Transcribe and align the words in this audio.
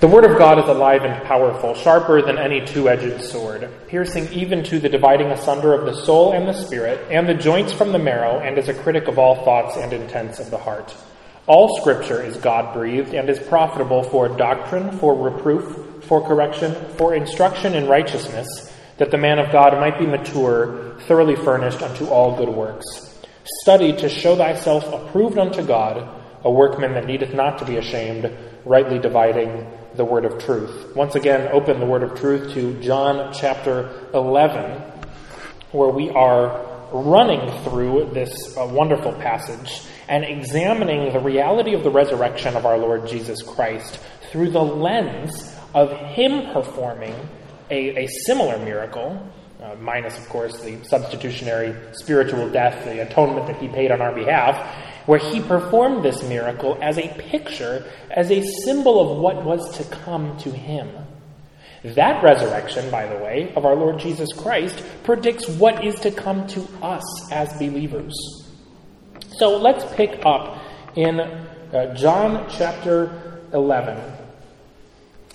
The 0.00 0.08
Word 0.08 0.24
of 0.24 0.38
God 0.38 0.58
is 0.58 0.66
alive 0.66 1.02
and 1.04 1.22
powerful, 1.24 1.74
sharper 1.74 2.22
than 2.22 2.38
any 2.38 2.64
two 2.64 2.88
edged 2.88 3.22
sword, 3.22 3.68
piercing 3.86 4.32
even 4.32 4.64
to 4.64 4.78
the 4.78 4.88
dividing 4.88 5.26
asunder 5.26 5.74
of 5.74 5.84
the 5.84 6.06
soul 6.06 6.32
and 6.32 6.48
the 6.48 6.54
spirit, 6.54 7.06
and 7.10 7.28
the 7.28 7.34
joints 7.34 7.74
from 7.74 7.92
the 7.92 7.98
marrow, 7.98 8.40
and 8.40 8.56
is 8.56 8.70
a 8.70 8.82
critic 8.82 9.08
of 9.08 9.18
all 9.18 9.44
thoughts 9.44 9.76
and 9.76 9.92
intents 9.92 10.40
of 10.40 10.50
the 10.50 10.56
heart. 10.56 10.96
All 11.46 11.78
Scripture 11.78 12.22
is 12.22 12.38
God 12.38 12.72
breathed 12.72 13.12
and 13.12 13.28
is 13.28 13.38
profitable 13.40 14.02
for 14.04 14.26
doctrine, 14.26 14.90
for 14.92 15.14
reproof, 15.14 16.02
for 16.04 16.26
correction, 16.26 16.74
for 16.96 17.14
instruction 17.14 17.74
in 17.74 17.86
righteousness, 17.86 18.74
that 18.96 19.10
the 19.10 19.18
man 19.18 19.38
of 19.38 19.52
God 19.52 19.74
might 19.74 19.98
be 19.98 20.06
mature, 20.06 20.96
thoroughly 21.00 21.36
furnished 21.36 21.82
unto 21.82 22.06
all 22.06 22.38
good 22.38 22.48
works. 22.48 22.86
Study 23.60 23.94
to 23.98 24.08
show 24.08 24.34
thyself 24.34 24.90
approved 24.94 25.36
unto 25.36 25.62
God, 25.62 26.08
a 26.42 26.50
workman 26.50 26.94
that 26.94 27.04
needeth 27.04 27.34
not 27.34 27.58
to 27.58 27.66
be 27.66 27.76
ashamed, 27.76 28.34
rightly 28.64 28.98
dividing 28.98 29.66
the 30.00 30.04
word 30.06 30.24
of 30.24 30.42
truth. 30.42 30.96
Once 30.96 31.14
again, 31.14 31.50
open 31.52 31.78
the 31.78 31.84
word 31.84 32.02
of 32.02 32.18
truth 32.18 32.54
to 32.54 32.72
John 32.80 33.34
chapter 33.34 34.08
11, 34.14 34.80
where 35.72 35.90
we 35.90 36.08
are 36.08 36.88
running 36.90 37.52
through 37.64 38.08
this 38.14 38.56
uh, 38.56 38.64
wonderful 38.64 39.12
passage 39.12 39.82
and 40.08 40.24
examining 40.24 41.12
the 41.12 41.20
reality 41.20 41.74
of 41.74 41.84
the 41.84 41.90
resurrection 41.90 42.56
of 42.56 42.64
our 42.64 42.78
Lord 42.78 43.08
Jesus 43.08 43.42
Christ 43.42 44.00
through 44.30 44.52
the 44.52 44.64
lens 44.64 45.54
of 45.74 45.90
Him 45.92 46.50
performing 46.54 47.14
a, 47.70 48.04
a 48.04 48.06
similar 48.24 48.58
miracle, 48.58 49.22
uh, 49.62 49.76
minus, 49.80 50.16
of 50.18 50.28
course, 50.28 50.60
the 50.60 50.82
substitutionary 50.84 51.74
spiritual 51.92 52.48
death, 52.48 52.84
the 52.84 53.02
atonement 53.02 53.46
that 53.46 53.56
He 53.56 53.68
paid 53.68 53.90
on 53.90 54.00
our 54.00 54.12
behalf, 54.12 54.56
where 55.06 55.18
he 55.18 55.40
performed 55.40 56.04
this 56.04 56.22
miracle 56.22 56.78
as 56.80 56.96
a 56.96 57.08
picture, 57.14 57.84
as 58.10 58.30
a 58.30 58.42
symbol 58.64 59.00
of 59.00 59.18
what 59.18 59.44
was 59.44 59.76
to 59.76 59.82
come 59.84 60.36
to 60.38 60.50
him. 60.50 60.88
That 61.82 62.22
resurrection, 62.22 62.90
by 62.90 63.06
the 63.06 63.16
way, 63.16 63.52
of 63.56 63.64
our 63.64 63.74
Lord 63.74 63.98
Jesus 63.98 64.28
Christ 64.32 64.84
predicts 65.02 65.48
what 65.48 65.84
is 65.84 65.98
to 66.00 66.12
come 66.12 66.46
to 66.48 66.60
us 66.80 67.32
as 67.32 67.52
believers. 67.54 68.14
So 69.38 69.56
let's 69.58 69.84
pick 69.94 70.24
up 70.24 70.62
in 70.94 71.18
uh, 71.18 71.94
John 71.96 72.46
chapter 72.48 73.40
11 73.52 73.98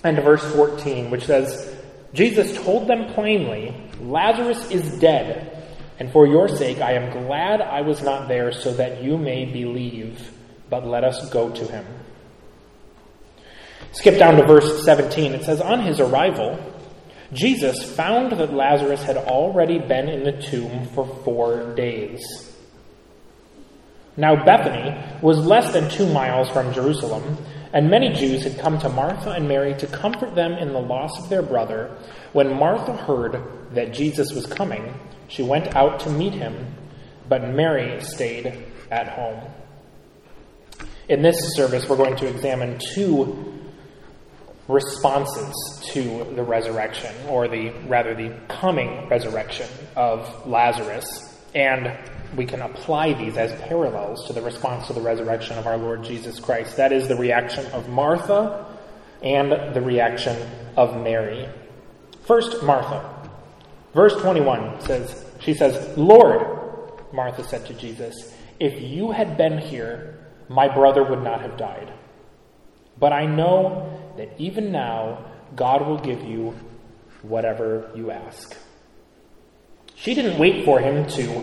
and 0.04 0.16
verse 0.22 0.44
14, 0.54 1.10
which 1.10 1.26
says, 1.26 1.75
Jesus 2.12 2.56
told 2.64 2.88
them 2.88 3.12
plainly, 3.14 3.74
Lazarus 4.00 4.70
is 4.70 4.98
dead 4.98 5.56
and 5.98 6.12
for 6.12 6.26
your 6.26 6.48
sake, 6.48 6.80
I 6.80 6.92
am 6.92 7.10
glad 7.10 7.60
I 7.60 7.80
was 7.80 8.02
not 8.02 8.28
there 8.28 8.52
so 8.52 8.72
that 8.74 9.02
you 9.02 9.16
may 9.16 9.46
believe, 9.46 10.30
but 10.68 10.86
let 10.86 11.04
us 11.04 11.30
go 11.30 11.50
to 11.50 11.64
him. 11.64 11.86
Skip 13.92 14.18
down 14.18 14.36
to 14.36 14.46
verse 14.46 14.84
17. 14.84 15.32
It 15.32 15.44
says, 15.44 15.60
On 15.60 15.80
his 15.80 16.00
arrival, 16.00 16.58
Jesus 17.32 17.82
found 17.96 18.32
that 18.32 18.52
Lazarus 18.52 19.02
had 19.02 19.16
already 19.16 19.78
been 19.78 20.08
in 20.08 20.22
the 20.22 20.42
tomb 20.42 20.86
for 20.88 21.06
four 21.24 21.74
days. 21.74 22.22
Now, 24.16 24.44
Bethany 24.44 24.96
was 25.20 25.38
less 25.38 25.72
than 25.72 25.90
two 25.90 26.10
miles 26.10 26.48
from 26.48 26.72
Jerusalem, 26.72 27.36
and 27.72 27.90
many 27.90 28.10
Jews 28.10 28.44
had 28.44 28.58
come 28.58 28.78
to 28.78 28.88
Martha 28.88 29.30
and 29.30 29.46
Mary 29.46 29.74
to 29.74 29.86
comfort 29.86 30.34
them 30.34 30.52
in 30.52 30.72
the 30.72 30.80
loss 30.80 31.22
of 31.22 31.28
their 31.28 31.42
brother. 31.42 31.96
When 32.32 32.54
Martha 32.54 32.96
heard 32.96 33.42
that 33.72 33.92
Jesus 33.92 34.32
was 34.32 34.46
coming, 34.46 34.98
she 35.28 35.42
went 35.42 35.76
out 35.76 36.00
to 36.00 36.10
meet 36.10 36.32
him, 36.32 36.74
but 37.28 37.42
Mary 37.50 38.00
stayed 38.00 38.64
at 38.90 39.08
home. 39.08 39.40
In 41.08 41.22
this 41.22 41.54
service, 41.54 41.88
we're 41.88 41.96
going 41.96 42.16
to 42.16 42.26
examine 42.26 42.78
two 42.94 43.60
responses 44.68 45.54
to 45.92 46.24
the 46.34 46.42
resurrection, 46.42 47.14
or 47.28 47.48
the 47.48 47.70
rather 47.86 48.14
the 48.14 48.34
coming 48.48 49.08
resurrection 49.08 49.68
of 49.94 50.46
Lazarus, 50.46 51.35
and 51.54 51.96
we 52.36 52.44
can 52.44 52.60
apply 52.62 53.12
these 53.14 53.36
as 53.36 53.52
parallels 53.62 54.26
to 54.26 54.32
the 54.32 54.42
response 54.42 54.86
to 54.88 54.92
the 54.92 55.00
resurrection 55.00 55.56
of 55.58 55.66
our 55.66 55.76
Lord 55.76 56.04
Jesus 56.04 56.40
Christ. 56.40 56.76
That 56.76 56.92
is 56.92 57.08
the 57.08 57.16
reaction 57.16 57.64
of 57.66 57.88
Martha 57.88 58.66
and 59.22 59.74
the 59.74 59.80
reaction 59.80 60.36
of 60.76 61.02
Mary. 61.02 61.48
First, 62.26 62.62
Martha. 62.62 63.12
Verse 63.94 64.14
21 64.20 64.80
says, 64.82 65.24
She 65.40 65.54
says, 65.54 65.96
Lord, 65.96 66.46
Martha 67.12 67.44
said 67.44 67.64
to 67.66 67.74
Jesus, 67.74 68.34
if 68.60 68.80
you 68.80 69.12
had 69.12 69.36
been 69.36 69.58
here, 69.58 70.18
my 70.48 70.68
brother 70.72 71.02
would 71.02 71.22
not 71.22 71.40
have 71.40 71.56
died. 71.56 71.92
But 72.98 73.12
I 73.12 73.26
know 73.26 74.14
that 74.16 74.30
even 74.38 74.72
now, 74.72 75.24
God 75.54 75.86
will 75.86 75.98
give 75.98 76.22
you 76.22 76.54
whatever 77.22 77.90
you 77.94 78.10
ask. 78.10 78.56
She 79.96 80.14
didn't 80.14 80.38
wait 80.38 80.64
for 80.64 80.78
him 80.78 81.06
to 81.08 81.38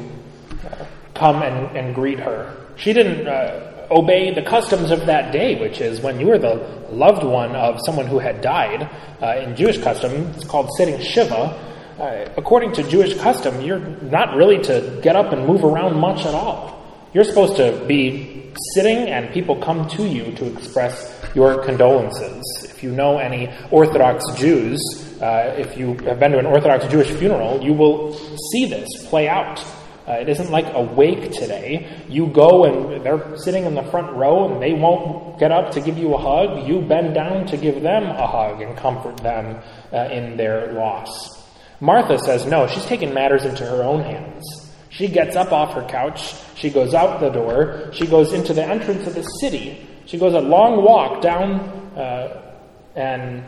uh, 0.66 0.86
come 1.14 1.44
and, 1.44 1.76
and 1.76 1.94
greet 1.94 2.20
her. 2.20 2.56
She 2.78 2.94
didn't 2.94 3.28
uh, 3.28 3.88
obey 3.92 4.34
the 4.34 4.42
customs 4.42 4.92
of 4.92 5.06
that 5.08 5.34
day, 5.34 5.60
which 5.60 5.82
is 5.82 6.02
when 6.02 6.20
you 6.20 6.28
were 6.28 6.40
the 6.40 6.56
loved 6.90 7.24
one 7.24 7.56
of 7.56 7.80
someone 7.86 8.08
who 8.08 8.20
had 8.20 8.42
died. 8.42 8.90
Uh, 9.22 9.40
in 9.40 9.56
Jewish 9.56 9.78
custom, 9.80 10.12
it's 10.36 10.46
called 10.46 10.70
sitting 10.78 11.00
Shiva 11.02 11.74
uh, 12.00 12.28
according 12.38 12.74
to 12.74 12.84
Jewish 12.90 13.16
custom, 13.20 13.62
you're 13.62 13.80
not 13.80 14.36
really 14.36 14.60
to 14.64 15.00
get 15.04 15.16
up 15.16 15.32
and 15.32 15.46
move 15.46 15.64
around 15.64 16.00
much 16.00 16.26
at 16.26 16.34
all. 16.34 16.82
You're 17.14 17.24
supposed 17.24 17.56
to 17.58 17.86
be 17.88 18.52
sitting 18.74 19.10
and 19.10 19.32
people 19.32 19.56
come 19.58 19.88
to 19.90 20.08
you 20.08 20.32
to 20.36 20.52
express 20.54 21.16
your 21.36 21.64
condolences. 21.64 22.44
If 22.64 22.84
you 22.84 22.92
know 22.92 23.20
any 23.20 23.54
Orthodox 23.70 24.26
Jews, 24.36 24.80
uh, 25.24 25.56
if 25.58 25.78
you 25.78 25.94
have 26.00 26.20
been 26.20 26.32
to 26.32 26.40
an 26.40 26.46
Orthodox 26.46 26.86
Jewish 26.88 27.10
funeral, 27.12 27.64
you 27.64 27.72
will 27.72 28.14
see 28.52 28.66
this 28.66 28.90
play 29.08 29.30
out. 29.30 29.64
Uh, 30.06 30.14
it 30.14 30.28
isn't 30.28 30.52
like 30.52 30.66
a 30.74 30.82
wake 30.82 31.32
today. 31.32 32.04
You 32.10 32.28
go 32.28 32.66
and 32.66 33.06
they're 33.06 33.38
sitting 33.38 33.64
in 33.64 33.74
the 33.74 33.84
front 33.84 34.12
row 34.18 34.52
and 34.52 34.62
they 34.62 34.74
won't 34.74 35.40
get 35.40 35.50
up 35.50 35.72
to 35.72 35.80
give 35.80 35.98
you 35.98 36.14
a 36.14 36.18
hug. 36.18 36.68
You 36.68 36.82
bend 36.82 37.14
down 37.14 37.46
to 37.48 37.56
give 37.56 37.82
them 37.82 38.04
a 38.04 38.28
hug 38.28 38.62
and 38.62 38.76
comfort 38.76 39.16
them 39.16 39.62
uh, 39.94 40.10
in 40.12 40.36
their 40.36 40.74
loss. 40.74 41.42
Martha 41.80 42.20
says 42.20 42.46
no, 42.46 42.68
she's 42.68 42.86
taking 42.86 43.14
matters 43.14 43.46
into 43.46 43.66
her 43.66 43.82
own 43.82 44.02
hands. 44.02 44.44
She 44.90 45.08
gets 45.08 45.38
up 45.38 45.54
off 45.54 45.74
her 45.74 45.88
couch, 45.88 46.36
she 46.56 46.70
goes 46.70 46.94
out 46.94 47.22
the 47.22 47.30
door, 47.30 47.92
she 47.94 48.06
goes 48.06 48.34
into 48.34 48.54
the 48.54 48.64
entrance 48.64 49.08
of 49.08 49.16
the 49.16 49.24
city. 49.24 49.88
She 50.06 50.18
goes 50.18 50.34
a 50.34 50.42
long 50.42 50.84
walk 50.84 51.22
down 51.22 51.62
uh, 51.98 52.56
and 52.96 53.44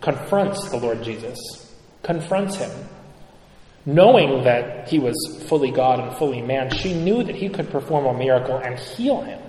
confronts 0.00 0.68
the 0.70 0.76
Lord 0.76 1.02
Jesus, 1.02 1.38
confronts 2.02 2.56
him. 2.56 2.70
Knowing 3.86 4.44
that 4.44 4.88
he 4.88 4.98
was 4.98 5.16
fully 5.48 5.70
God 5.70 6.00
and 6.00 6.16
fully 6.18 6.42
man, 6.42 6.70
she 6.70 6.92
knew 6.92 7.22
that 7.22 7.34
he 7.34 7.48
could 7.48 7.70
perform 7.70 8.06
a 8.06 8.18
miracle 8.18 8.56
and 8.56 8.78
heal 8.78 9.22
him. 9.22 9.40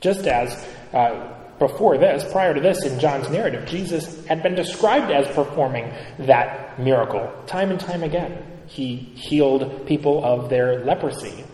Just 0.00 0.26
as 0.26 0.66
uh, 0.92 1.34
before 1.58 1.96
this, 1.96 2.30
prior 2.30 2.52
to 2.52 2.60
this 2.60 2.84
in 2.84 3.00
John's 3.00 3.30
narrative, 3.30 3.66
Jesus 3.66 4.24
had 4.26 4.42
been 4.42 4.54
described 4.54 5.10
as 5.10 5.26
performing 5.34 5.92
that 6.18 6.78
miracle 6.78 7.32
time 7.46 7.70
and 7.70 7.80
time 7.80 8.02
again. 8.02 8.44
He 8.66 8.96
healed 8.96 9.86
people 9.86 10.24
of 10.24 10.50
their 10.50 10.84
leprosy. 10.84 11.44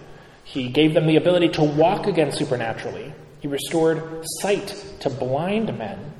He 0.45 0.69
gave 0.69 0.95
them 0.95 1.07
the 1.07 1.17
ability 1.17 1.51
to 1.51 1.63
walk 1.63 2.07
again 2.07 2.33
supernaturally. 2.33 3.13
He 3.41 3.49
restored 3.49 4.25
sight 4.41 4.69
to 5.01 5.11
blind 5.11 5.77
men. 5.79 6.13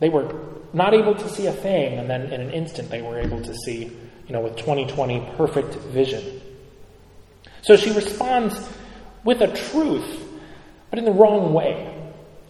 They 0.00 0.08
were 0.08 0.53
not 0.74 0.92
able 0.92 1.14
to 1.14 1.28
see 1.28 1.46
a 1.46 1.52
thing, 1.52 1.98
and 1.98 2.10
then 2.10 2.32
in 2.32 2.40
an 2.40 2.50
instant 2.50 2.90
they 2.90 3.00
were 3.00 3.18
able 3.18 3.40
to 3.40 3.54
see, 3.54 3.84
you 4.26 4.32
know, 4.32 4.40
with 4.40 4.56
2020 4.56 5.32
perfect 5.36 5.74
vision. 5.92 6.40
So 7.62 7.76
she 7.76 7.92
responds 7.92 8.68
with 9.24 9.40
a 9.40 9.48
truth, 9.48 10.22
but 10.90 10.98
in 10.98 11.04
the 11.04 11.12
wrong 11.12 11.52
way. 11.52 11.90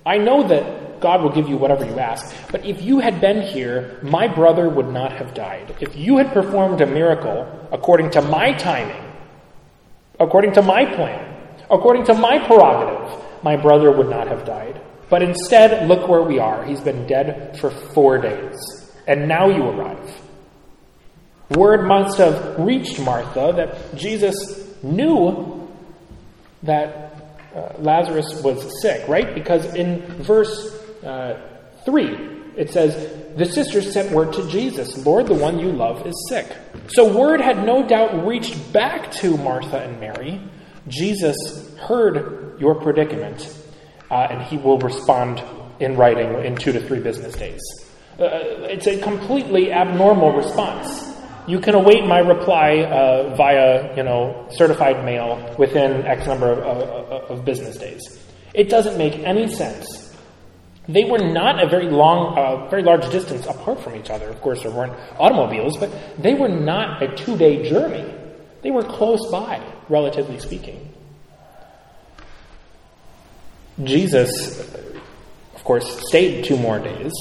I 0.06 0.18
know 0.18 0.46
that 0.48 1.00
God 1.00 1.22
will 1.22 1.30
give 1.30 1.48
you 1.48 1.56
whatever 1.56 1.84
you 1.84 1.98
ask, 1.98 2.34
but 2.50 2.64
if 2.64 2.82
you 2.82 2.98
had 2.98 3.20
been 3.20 3.42
here, 3.42 3.98
my 4.02 4.26
brother 4.26 4.68
would 4.68 4.88
not 4.88 5.12
have 5.12 5.34
died. 5.34 5.74
If 5.80 5.96
you 5.96 6.16
had 6.16 6.32
performed 6.32 6.80
a 6.80 6.86
miracle 6.86 7.46
according 7.72 8.10
to 8.12 8.22
my 8.22 8.52
timing, 8.52 9.04
according 10.18 10.52
to 10.54 10.62
my 10.62 10.84
plan, 10.84 11.36
according 11.70 12.04
to 12.04 12.14
my 12.14 12.38
prerogative, 12.38 13.22
my 13.42 13.56
brother 13.56 13.90
would 13.92 14.08
not 14.08 14.28
have 14.28 14.44
died. 14.44 14.80
But 15.10 15.22
instead, 15.22 15.88
look 15.88 16.08
where 16.08 16.22
we 16.22 16.38
are. 16.38 16.64
He's 16.64 16.80
been 16.80 17.06
dead 17.06 17.58
for 17.60 17.70
four 17.70 18.18
days, 18.18 18.56
and 19.06 19.28
now 19.28 19.48
you 19.48 19.62
arrive. 19.62 20.20
Word 21.50 21.86
must 21.86 22.18
have 22.18 22.58
reached 22.58 22.98
Martha 23.00 23.52
that 23.56 23.94
Jesus 23.96 24.82
knew 24.82 25.68
that 26.62 27.40
uh, 27.54 27.74
Lazarus 27.78 28.42
was 28.42 28.82
sick, 28.82 29.06
right? 29.08 29.34
Because 29.34 29.74
in 29.74 30.00
verse 30.22 30.74
uh, 31.04 31.38
3, 31.84 32.34
it 32.56 32.70
says, 32.70 33.36
The 33.36 33.46
sisters 33.46 33.92
sent 33.92 34.10
word 34.10 34.32
to 34.34 34.48
Jesus, 34.48 35.04
Lord, 35.04 35.26
the 35.26 35.34
one 35.34 35.58
you 35.58 35.70
love 35.70 36.06
is 36.06 36.14
sick. 36.28 36.46
So 36.88 37.16
word 37.16 37.40
had 37.40 37.64
no 37.64 37.86
doubt 37.86 38.26
reached 38.26 38.72
back 38.72 39.12
to 39.12 39.36
Martha 39.36 39.78
and 39.78 40.00
Mary. 40.00 40.40
Jesus 40.88 41.76
heard 41.78 42.58
your 42.58 42.74
predicament, 42.76 43.56
uh, 44.10 44.28
and 44.30 44.42
he 44.42 44.56
will 44.56 44.78
respond 44.78 45.42
in 45.80 45.96
writing 45.96 46.44
in 46.44 46.56
two 46.56 46.72
to 46.72 46.80
three 46.80 47.00
business 47.00 47.34
days. 47.34 47.60
Uh, 48.18 48.26
it's 48.70 48.86
a 48.86 49.00
completely 49.00 49.72
abnormal 49.72 50.32
response. 50.32 51.12
You 51.46 51.60
can 51.60 51.74
await 51.74 52.06
my 52.06 52.20
reply 52.20 52.84
uh, 52.84 53.34
via, 53.36 53.94
you 53.96 54.02
know, 54.02 54.48
certified 54.52 55.04
mail 55.04 55.54
within 55.58 56.06
X 56.06 56.26
number 56.26 56.50
of, 56.52 56.58
of, 56.58 57.30
of 57.30 57.44
business 57.44 57.76
days. 57.76 58.00
It 58.54 58.70
doesn't 58.70 58.96
make 58.96 59.18
any 59.18 59.48
sense 59.48 60.04
they 60.88 61.04
were 61.04 61.18
not 61.18 61.62
a 61.62 61.68
very 61.68 61.88
long, 61.88 62.36
uh, 62.36 62.68
very 62.68 62.82
large 62.82 63.10
distance 63.10 63.46
apart 63.46 63.80
from 63.80 63.96
each 63.96 64.10
other. 64.10 64.28
Of 64.28 64.40
course, 64.42 64.62
there 64.62 64.70
weren't 64.70 64.92
automobiles, 65.18 65.78
but 65.78 65.90
they 66.18 66.34
were 66.34 66.48
not 66.48 67.02
a 67.02 67.14
two 67.16 67.36
day 67.36 67.68
journey. 67.68 68.04
They 68.62 68.70
were 68.70 68.82
close 68.82 69.30
by, 69.30 69.62
relatively 69.88 70.38
speaking. 70.38 70.93
Jesus, 73.82 74.60
of 75.54 75.64
course, 75.64 76.06
stayed 76.08 76.44
two 76.44 76.56
more 76.56 76.78
days, 76.78 77.12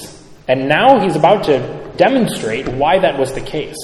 and 0.48 0.68
now 0.68 1.00
he's 1.00 1.16
about 1.16 1.46
to 1.46 1.92
demonstrate 1.98 2.68
why 2.68 3.00
that 3.00 3.18
was 3.18 3.34
the 3.34 3.42
case. 3.42 3.78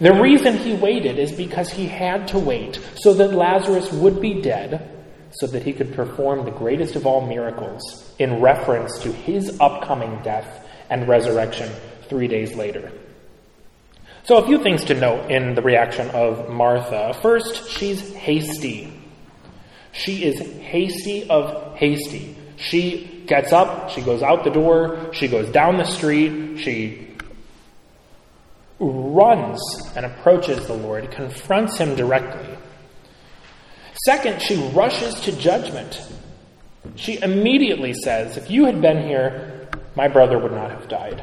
The 0.00 0.14
reason 0.14 0.56
he 0.56 0.74
waited 0.74 1.18
is 1.18 1.30
because 1.30 1.70
he 1.70 1.86
had 1.86 2.26
to 2.28 2.38
wait 2.38 2.80
so 2.96 3.14
that 3.14 3.32
Lazarus 3.32 3.92
would 3.92 4.20
be 4.20 4.40
dead 4.42 4.88
so 5.30 5.46
that 5.46 5.62
he 5.62 5.72
could 5.72 5.94
perform 5.94 6.44
the 6.44 6.50
greatest 6.50 6.96
of 6.96 7.06
all 7.06 7.26
miracles 7.26 8.12
in 8.18 8.40
reference 8.40 8.98
to 9.00 9.12
his 9.12 9.58
upcoming 9.60 10.20
death 10.22 10.68
and 10.90 11.06
resurrection 11.08 11.70
three 12.08 12.26
days 12.26 12.54
later. 12.54 12.92
So, 14.24 14.36
a 14.36 14.46
few 14.46 14.62
things 14.62 14.84
to 14.84 14.94
note 14.94 15.30
in 15.30 15.54
the 15.54 15.62
reaction 15.62 16.08
of 16.10 16.48
Martha. 16.48 17.14
First, 17.22 17.70
she's 17.70 18.14
hasty. 18.14 18.91
She 19.92 20.24
is 20.24 20.40
hasty 20.60 21.28
of 21.28 21.76
hasty. 21.76 22.36
She 22.56 23.24
gets 23.26 23.52
up, 23.52 23.90
she 23.90 24.00
goes 24.00 24.22
out 24.22 24.44
the 24.44 24.50
door, 24.50 25.10
she 25.12 25.28
goes 25.28 25.50
down 25.50 25.76
the 25.76 25.84
street, 25.84 26.58
she 26.58 27.08
runs 28.78 29.60
and 29.94 30.04
approaches 30.04 30.66
the 30.66 30.74
Lord, 30.74 31.10
confronts 31.10 31.78
him 31.78 31.94
directly. 31.94 32.46
Second, 34.04 34.40
she 34.40 34.56
rushes 34.70 35.14
to 35.20 35.36
judgment. 35.36 36.02
She 36.96 37.20
immediately 37.22 37.94
says, 37.94 38.36
If 38.36 38.50
you 38.50 38.64
had 38.64 38.80
been 38.80 39.06
here, 39.06 39.68
my 39.94 40.08
brother 40.08 40.38
would 40.38 40.52
not 40.52 40.70
have 40.70 40.88
died. 40.88 41.22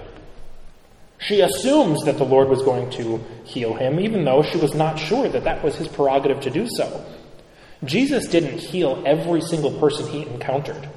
She 1.17 1.41
assumes 1.41 2.03
that 2.05 2.17
the 2.17 2.23
Lord 2.23 2.47
was 2.47 2.61
going 2.61 2.89
to 2.91 3.21
heal 3.43 3.73
him, 3.73 3.99
even 3.99 4.23
though 4.23 4.41
she 4.41 4.57
was 4.57 4.73
not 4.73 4.97
sure 4.97 5.27
that 5.27 5.43
that 5.43 5.61
was 5.63 5.75
his 5.75 5.87
prerogative 5.87 6.39
to 6.41 6.49
do 6.49 6.65
so. 6.69 7.05
Jesus 7.83 8.27
didn't 8.27 8.59
heal 8.59 9.03
every 9.05 9.41
single 9.41 9.71
person 9.79 10.07
he 10.07 10.23
encountered. 10.23 10.89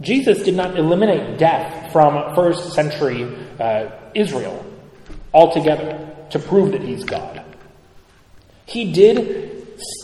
Jesus 0.00 0.42
did 0.42 0.54
not 0.54 0.78
eliminate 0.78 1.38
death 1.38 1.92
from 1.92 2.34
first 2.34 2.74
century 2.74 3.24
uh, 3.58 3.90
Israel 4.14 4.64
altogether 5.32 6.14
to 6.30 6.38
prove 6.38 6.72
that 6.72 6.82
he's 6.82 7.04
God. 7.04 7.42
He 8.66 8.92
did 8.92 9.56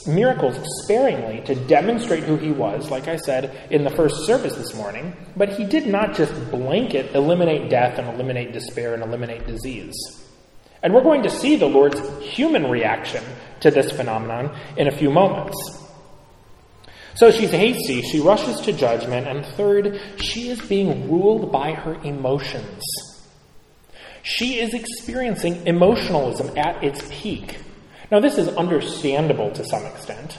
miracles 0.07 0.57
sparingly 0.83 1.41
to 1.47 1.55
demonstrate 1.55 2.25
who 2.25 2.37
he 2.37 2.53
was, 2.53 2.91
like 2.91 3.09
I 3.09 3.17
said 3.17 3.69
in 3.71 3.85
the 3.85 3.91
first 3.91 4.27
service 4.27 4.55
this 4.55 4.75
morning, 4.75 5.17
but 5.37 5.51
he 5.51 5.65
did 5.65 5.87
not 5.87 6.15
just 6.15 6.33
blanket 6.51 7.15
eliminate 7.15 7.71
death 7.71 7.99
and 7.99 8.09
eliminate 8.09 8.53
despair 8.53 8.95
and 8.95 9.03
eliminate 9.03 9.47
disease. 9.47 9.95
And 10.83 10.93
we're 10.93 11.03
going 11.03 11.23
to 11.23 11.31
see 11.31 11.57
the 11.57 11.67
Lord's 11.67 12.01
human 12.21 12.69
reaction 12.69 13.23
to 13.61 13.71
this 13.71 13.93
phenomenon 13.93 14.57
in 14.77 14.89
a 14.89 14.97
few 14.97 15.11
moments. 15.11 15.82
So 17.15 17.31
she's 17.31 17.51
hasty, 17.51 18.03
she 18.03 18.21
rushes 18.21 18.61
to 18.61 18.73
judgment, 18.73 19.27
and 19.29 19.45
third, 19.45 20.01
she 20.17 20.49
is 20.49 20.61
being 20.63 21.11
ruled 21.11 21.53
by 21.53 21.73
her 21.73 21.95
emotions. 22.03 22.83
She 24.23 24.61
is 24.61 24.73
experiencing 24.73 25.67
emotionalism 25.67 26.57
at 26.57 26.83
its 26.83 27.03
peak. 27.11 27.59
Now, 28.11 28.21
this 28.21 28.39
is 28.39 28.49
understandable 28.49 29.51
to 29.53 29.65
some 29.65 29.85
extent 29.87 30.39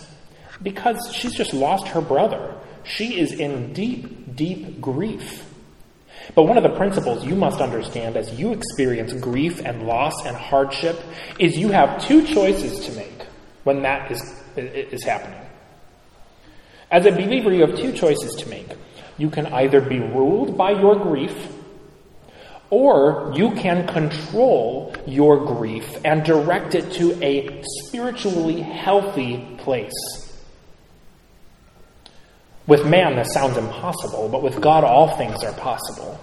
because 0.61 1.11
she's 1.13 1.33
just 1.33 1.53
lost 1.53 1.87
her 1.89 2.01
brother. 2.01 2.55
She 2.83 3.19
is 3.19 3.33
in 3.33 3.73
deep, 3.73 4.35
deep 4.35 4.79
grief. 4.79 5.49
But 6.35 6.43
one 6.43 6.57
of 6.57 6.63
the 6.63 6.75
principles 6.77 7.25
you 7.25 7.35
must 7.35 7.59
understand 7.59 8.15
as 8.15 8.39
you 8.39 8.53
experience 8.53 9.13
grief 9.13 9.61
and 9.63 9.85
loss 9.85 10.13
and 10.25 10.35
hardship 10.35 10.99
is 11.39 11.57
you 11.57 11.69
have 11.69 12.01
two 12.05 12.25
choices 12.25 12.85
to 12.85 12.91
make 12.93 13.23
when 13.63 13.81
that 13.81 14.11
is, 14.11 14.21
is 14.55 15.03
happening. 15.03 15.42
As 16.91 17.05
a 17.05 17.11
believer, 17.11 17.51
you 17.51 17.65
have 17.65 17.77
two 17.77 17.91
choices 17.91 18.35
to 18.35 18.49
make. 18.49 18.67
You 19.17 19.29
can 19.29 19.47
either 19.47 19.81
be 19.81 19.99
ruled 19.99 20.57
by 20.57 20.71
your 20.71 20.95
grief 20.95 21.35
or 22.69 23.31
you 23.35 23.51
can 23.51 23.85
control 23.85 24.95
your 25.05 25.45
grief 25.45 25.85
and 26.03 26.23
direct 26.23 26.73
it 26.73 26.91
to 26.93 27.23
a 27.23 27.61
spiritually 27.85 28.61
healthy 28.61 29.37
place. 29.59 29.93
With 32.65 32.87
man, 32.87 33.15
this 33.15 33.31
sounds 33.31 33.57
impossible, 33.57 34.29
but 34.29 34.41
with 34.41 34.59
God, 34.59 34.83
all 34.83 35.15
things 35.17 35.43
are 35.43 35.53
possible. 35.53 36.19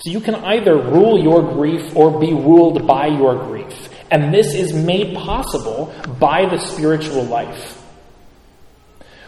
So 0.00 0.10
you 0.10 0.20
can 0.20 0.34
either 0.34 0.76
rule 0.76 1.18
your 1.18 1.42
grief 1.54 1.96
or 1.96 2.20
be 2.20 2.34
ruled 2.34 2.86
by 2.86 3.06
your 3.06 3.36
grief. 3.46 3.88
And 4.10 4.34
this 4.34 4.54
is 4.54 4.74
made 4.74 5.16
possible 5.16 5.94
by 6.18 6.44
the 6.44 6.58
spiritual 6.58 7.24
life 7.24 7.79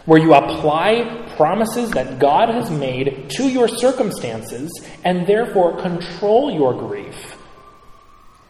where 0.05 0.21
you 0.21 0.35
apply 0.35 1.33
promises 1.37 1.91
that 1.93 2.19
God 2.19 2.49
has 2.49 2.71
made 2.71 3.31
to 3.37 3.49
your 3.49 3.69
circumstances 3.69 4.71
and 5.05 5.27
therefore 5.27 5.81
control 5.81 6.51
your 6.53 6.75
grief. 6.75 7.37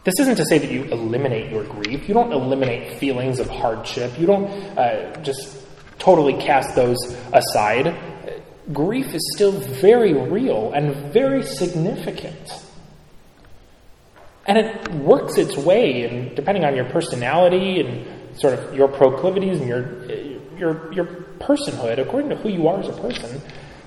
This 0.03 0.15
isn't 0.19 0.35
to 0.35 0.45
say 0.45 0.57
that 0.57 0.69
you 0.69 0.83
eliminate 0.85 1.49
your 1.51 1.63
grief. 1.63 2.07
You 2.07 2.13
don't 2.13 2.33
eliminate 2.33 2.99
feelings 2.99 3.39
of 3.39 3.49
hardship. 3.49 4.19
You 4.19 4.27
don't 4.27 4.47
uh, 4.77 5.21
just 5.21 5.65
totally 5.97 6.33
cast 6.33 6.75
those 6.75 6.97
aside. 7.31 7.95
Grief 8.73 9.13
is 9.13 9.21
still 9.33 9.51
very 9.51 10.13
real 10.13 10.73
and 10.73 11.13
very 11.13 11.43
significant. 11.43 12.65
And 14.45 14.57
it 14.57 14.91
works 14.95 15.37
its 15.37 15.55
way, 15.55 16.03
and 16.03 16.35
depending 16.35 16.65
on 16.65 16.75
your 16.75 16.89
personality 16.89 17.79
and 17.79 18.37
sort 18.37 18.59
of 18.59 18.75
your 18.75 18.89
proclivities 18.89 19.59
and 19.59 19.69
your 19.69 20.03
your 20.57 20.93
your 20.93 21.05
personhood, 21.39 21.99
according 21.99 22.29
to 22.29 22.35
who 22.35 22.49
you 22.49 22.67
are 22.67 22.79
as 22.79 22.87
a 22.87 23.01
person, 23.01 23.41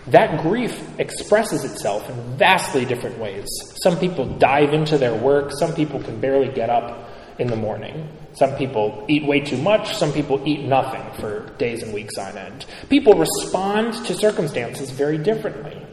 that 0.08 0.42
grief 0.42 0.80
expresses 0.98 1.64
itself 1.64 2.08
in 2.08 2.36
vastly 2.36 2.84
different 2.84 3.18
ways. 3.18 3.46
Some 3.82 3.98
people 3.98 4.26
dive 4.38 4.72
into 4.72 4.98
their 4.98 5.14
work, 5.14 5.50
some 5.58 5.74
people 5.74 6.00
can 6.00 6.20
barely 6.20 6.52
get 6.52 6.70
up 6.70 7.10
in 7.38 7.48
the 7.48 7.56
morning. 7.56 8.08
Some 8.34 8.54
people 8.56 9.04
eat 9.08 9.26
way 9.26 9.40
too 9.40 9.56
much, 9.56 9.96
some 9.96 10.12
people 10.12 10.42
eat 10.46 10.64
nothing 10.64 11.02
for 11.20 11.50
days 11.58 11.82
and 11.82 11.92
weeks 11.92 12.18
on 12.18 12.36
end. 12.36 12.66
People 12.88 13.14
respond 13.14 13.94
to 14.06 14.14
circumstances 14.14 14.90
very 14.90 15.18
differently. 15.18 15.84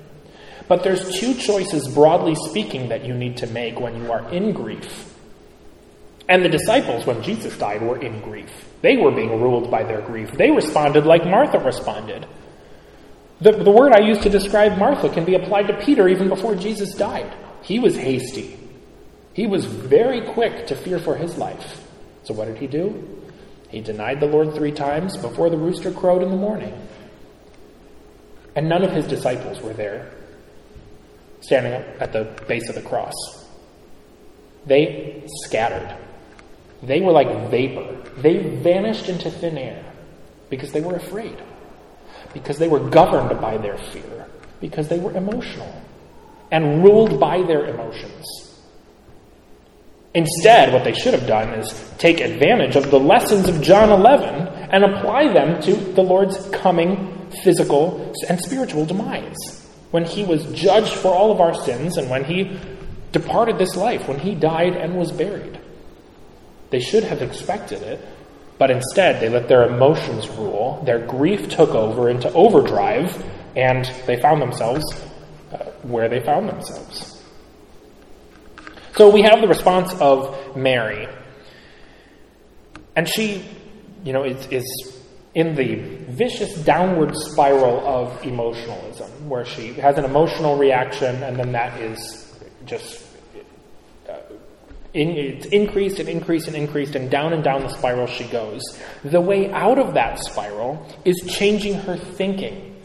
But 0.67 0.83
there's 0.83 1.19
two 1.19 1.33
choices, 1.33 1.93
broadly 1.93 2.35
speaking, 2.35 2.89
that 2.89 3.05
you 3.05 3.13
need 3.13 3.37
to 3.37 3.47
make 3.47 3.79
when 3.79 3.95
you 3.97 4.11
are 4.11 4.29
in 4.31 4.53
grief. 4.53 5.12
And 6.33 6.43
the 6.43 6.49
disciples, 6.49 7.05
when 7.05 7.21
Jesus 7.21 7.55
died, 7.59 7.83
were 7.83 8.01
in 8.01 8.19
grief. 8.21 8.49
They 8.81 8.97
were 8.97 9.11
being 9.11 9.39
ruled 9.39 9.69
by 9.69 9.83
their 9.83 10.01
grief. 10.01 10.31
They 10.31 10.49
responded 10.49 11.05
like 11.05 11.23
Martha 11.25 11.59
responded. 11.59 12.25
The, 13.39 13.51
the 13.51 13.69
word 13.69 13.93
I 13.93 13.99
use 13.99 14.17
to 14.23 14.31
describe 14.31 14.79
Martha 14.79 15.09
can 15.09 15.25
be 15.25 15.35
applied 15.35 15.67
to 15.67 15.79
Peter 15.85 16.07
even 16.07 16.29
before 16.29 16.55
Jesus 16.55 16.95
died. 16.95 17.31
He 17.61 17.77
was 17.77 17.95
hasty. 17.95 18.57
He 19.33 19.45
was 19.45 19.65
very 19.65 20.21
quick 20.33 20.65
to 20.65 20.75
fear 20.75 20.97
for 20.97 21.15
his 21.15 21.37
life. 21.37 21.85
So 22.23 22.33
what 22.33 22.45
did 22.45 22.57
he 22.57 22.65
do? 22.65 23.21
He 23.69 23.81
denied 23.81 24.19
the 24.19 24.25
Lord 24.25 24.55
three 24.55 24.71
times 24.71 25.15
before 25.15 25.51
the 25.51 25.57
rooster 25.57 25.91
crowed 25.91 26.23
in 26.23 26.31
the 26.31 26.35
morning. 26.35 26.73
And 28.55 28.67
none 28.67 28.83
of 28.83 28.89
his 28.89 29.05
disciples 29.05 29.61
were 29.61 29.73
there, 29.73 30.11
standing 31.41 31.73
at 31.99 32.11
the 32.11 32.23
base 32.47 32.69
of 32.69 32.73
the 32.75 32.81
cross. 32.81 33.13
They 34.65 35.21
scattered. 35.45 35.95
They 36.83 37.01
were 37.01 37.11
like 37.11 37.49
vapor. 37.49 38.11
They 38.17 38.37
vanished 38.57 39.09
into 39.09 39.31
thin 39.31 39.57
air 39.57 39.83
because 40.49 40.71
they 40.71 40.81
were 40.81 40.95
afraid, 40.95 41.41
because 42.33 42.57
they 42.57 42.67
were 42.67 42.89
governed 42.89 43.39
by 43.41 43.57
their 43.57 43.77
fear, 43.77 44.27
because 44.59 44.87
they 44.87 44.99
were 44.99 45.15
emotional 45.15 45.81
and 46.51 46.83
ruled 46.83 47.19
by 47.19 47.41
their 47.41 47.65
emotions. 47.65 48.53
Instead, 50.13 50.71
what 50.71 50.83
they 50.83 50.93
should 50.93 51.13
have 51.13 51.25
done 51.25 51.49
is 51.55 51.91
take 51.97 52.19
advantage 52.19 52.75
of 52.75 52.91
the 52.91 52.99
lessons 52.99 53.49
of 53.49 53.61
John 53.61 53.89
11 53.89 54.47
and 54.69 54.83
apply 54.83 55.33
them 55.33 55.59
to 55.63 55.73
the 55.73 56.03
Lord's 56.03 56.37
coming 56.49 57.29
physical 57.43 58.13
and 58.29 58.39
spiritual 58.39 58.85
demise. 58.85 59.67
When 59.89 60.05
he 60.05 60.23
was 60.23 60.45
judged 60.53 60.93
for 60.93 61.13
all 61.13 61.31
of 61.31 61.41
our 61.41 61.55
sins 61.55 61.97
and 61.97 62.09
when 62.09 62.23
he 62.25 62.59
departed 63.11 63.57
this 63.57 63.75
life, 63.75 64.07
when 64.07 64.19
he 64.19 64.35
died 64.35 64.75
and 64.75 64.95
was 64.95 65.11
buried. 65.11 65.52
They 66.73 66.79
should 66.79 67.03
have 67.03 67.21
expected 67.21 67.83
it, 67.83 68.03
but 68.57 68.71
instead 68.71 69.21
they 69.21 69.29
let 69.29 69.47
their 69.47 69.67
emotions 69.67 70.27
rule. 70.29 70.81
Their 70.83 71.05
grief 71.05 71.47
took 71.47 71.69
over 71.75 72.09
into 72.09 72.33
overdrive, 72.33 73.23
and 73.55 73.85
they 74.07 74.19
found 74.19 74.41
themselves 74.41 74.83
uh, 75.51 75.57
where 75.83 76.09
they 76.09 76.19
found 76.21 76.49
themselves. 76.49 77.21
So 78.97 79.11
we 79.11 79.21
have 79.21 79.39
the 79.39 79.47
response 79.47 79.93
of 80.01 80.57
Mary. 80.57 81.07
And 82.95 83.07
she, 83.07 83.45
you 84.03 84.11
know, 84.11 84.23
is, 84.23 84.47
is 84.47 84.99
in 85.35 85.53
the 85.53 85.75
vicious 86.09 86.55
downward 86.63 87.15
spiral 87.15 87.85
of 87.85 88.25
emotionalism, 88.25 89.29
where 89.29 89.45
she 89.45 89.73
has 89.73 89.99
an 89.99 90.05
emotional 90.05 90.57
reaction 90.57 91.21
and 91.21 91.37
then 91.37 91.51
that 91.51 91.79
is 91.79 92.35
just 92.65 93.02
in, 94.93 95.09
it's 95.09 95.45
increased 95.47 95.99
and 95.99 96.07
increased 96.07 96.47
and 96.47 96.55
increased, 96.55 96.95
and 96.95 97.09
down 97.09 97.33
and 97.33 97.43
down 97.43 97.61
the 97.61 97.69
spiral 97.69 98.07
she 98.07 98.25
goes. 98.25 98.61
The 99.03 99.21
way 99.21 99.51
out 99.51 99.79
of 99.79 99.95
that 99.95 100.19
spiral 100.19 100.85
is 101.03 101.19
changing 101.27 101.75
her 101.81 101.97
thinking. 101.97 102.81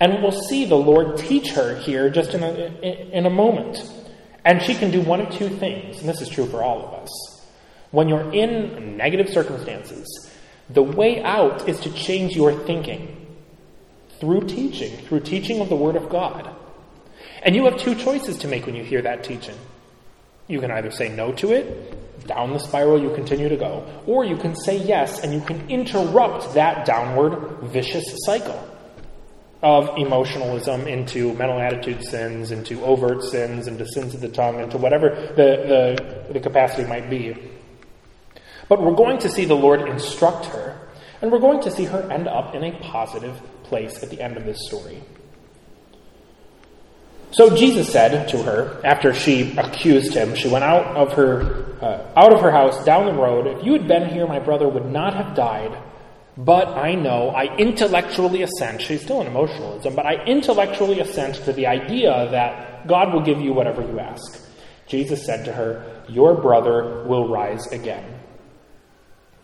And 0.00 0.22
we'll 0.22 0.30
see 0.30 0.64
the 0.64 0.76
Lord 0.76 1.18
teach 1.18 1.50
her 1.50 1.76
here 1.76 2.08
just 2.08 2.34
in 2.34 2.42
a, 2.42 2.48
in 3.16 3.26
a 3.26 3.30
moment. 3.30 3.78
And 4.44 4.62
she 4.62 4.74
can 4.74 4.90
do 4.90 5.00
one 5.00 5.20
of 5.20 5.34
two 5.34 5.48
things, 5.48 5.98
and 5.98 6.08
this 6.08 6.20
is 6.20 6.28
true 6.28 6.46
for 6.46 6.62
all 6.62 6.86
of 6.86 6.94
us. 7.02 7.10
When 7.90 8.08
you're 8.08 8.32
in 8.32 8.96
negative 8.96 9.28
circumstances, 9.28 10.30
the 10.70 10.82
way 10.82 11.22
out 11.22 11.68
is 11.68 11.80
to 11.80 11.92
change 11.92 12.36
your 12.36 12.52
thinking 12.52 13.26
through 14.20 14.42
teaching, 14.42 14.96
through 15.06 15.20
teaching 15.20 15.60
of 15.60 15.68
the 15.68 15.76
Word 15.76 15.96
of 15.96 16.08
God. 16.08 16.54
And 17.42 17.56
you 17.56 17.64
have 17.64 17.78
two 17.78 17.94
choices 17.94 18.38
to 18.38 18.48
make 18.48 18.66
when 18.66 18.74
you 18.74 18.84
hear 18.84 19.02
that 19.02 19.24
teaching. 19.24 19.56
You 20.48 20.60
can 20.60 20.70
either 20.70 20.90
say 20.90 21.10
no 21.10 21.32
to 21.32 21.52
it, 21.52 22.26
down 22.26 22.52
the 22.52 22.58
spiral 22.58 23.00
you 23.00 23.14
continue 23.14 23.48
to 23.48 23.56
go, 23.56 23.84
or 24.06 24.24
you 24.24 24.36
can 24.36 24.54
say 24.56 24.76
yes 24.76 25.20
and 25.20 25.32
you 25.32 25.40
can 25.40 25.68
interrupt 25.70 26.54
that 26.54 26.84
downward 26.84 27.60
vicious 27.62 28.04
cycle 28.24 28.68
of 29.62 29.98
emotionalism 29.98 30.86
into 30.86 31.34
mental 31.34 31.58
attitude 31.58 32.04
sins, 32.04 32.52
into 32.52 32.82
overt 32.84 33.24
sins, 33.24 33.66
into 33.66 33.84
sins 33.86 34.14
of 34.14 34.20
the 34.20 34.28
tongue, 34.28 34.60
into 34.60 34.78
whatever 34.78 35.10
the, 35.36 35.96
the, 36.26 36.32
the 36.32 36.40
capacity 36.40 36.88
might 36.88 37.10
be. 37.10 37.36
But 38.68 38.82
we're 38.82 38.94
going 38.94 39.18
to 39.18 39.28
see 39.28 39.44
the 39.46 39.56
Lord 39.56 39.88
instruct 39.88 40.46
her, 40.46 40.78
and 41.20 41.32
we're 41.32 41.40
going 41.40 41.60
to 41.62 41.70
see 41.70 41.84
her 41.86 42.10
end 42.10 42.28
up 42.28 42.54
in 42.54 42.62
a 42.62 42.78
positive 42.80 43.40
place 43.64 44.02
at 44.02 44.10
the 44.10 44.20
end 44.20 44.36
of 44.36 44.44
this 44.44 44.58
story. 44.66 45.02
So 47.30 47.54
Jesus 47.54 47.92
said 47.92 48.28
to 48.28 48.42
her, 48.42 48.80
after 48.84 49.12
she 49.12 49.56
accused 49.56 50.14
him, 50.14 50.34
she 50.34 50.48
went 50.48 50.64
out 50.64 50.96
of 50.96 51.12
her 51.12 51.66
uh, 51.82 52.10
out 52.16 52.32
of 52.32 52.40
her 52.40 52.50
house 52.50 52.84
down 52.84 53.06
the 53.06 53.12
road. 53.12 53.46
If 53.46 53.64
you 53.64 53.72
had 53.72 53.86
been 53.86 54.08
here, 54.08 54.26
my 54.26 54.40
brother 54.40 54.68
would 54.68 54.86
not 54.86 55.14
have 55.14 55.36
died. 55.36 55.76
But 56.36 56.68
I 56.68 56.94
know, 56.94 57.30
I 57.30 57.56
intellectually 57.56 58.42
assent. 58.42 58.80
She's 58.80 59.02
still 59.02 59.20
in 59.20 59.26
emotionalism, 59.26 59.96
but 59.96 60.06
I 60.06 60.24
intellectually 60.24 61.00
assent 61.00 61.34
to 61.44 61.52
the 61.52 61.66
idea 61.66 62.28
that 62.30 62.86
God 62.86 63.12
will 63.12 63.22
give 63.22 63.40
you 63.40 63.52
whatever 63.52 63.82
you 63.82 63.98
ask. 63.98 64.46
Jesus 64.86 65.24
said 65.24 65.44
to 65.46 65.52
her, 65.52 66.04
Your 66.08 66.40
brother 66.40 67.04
will 67.06 67.28
rise 67.28 67.66
again. 67.72 68.17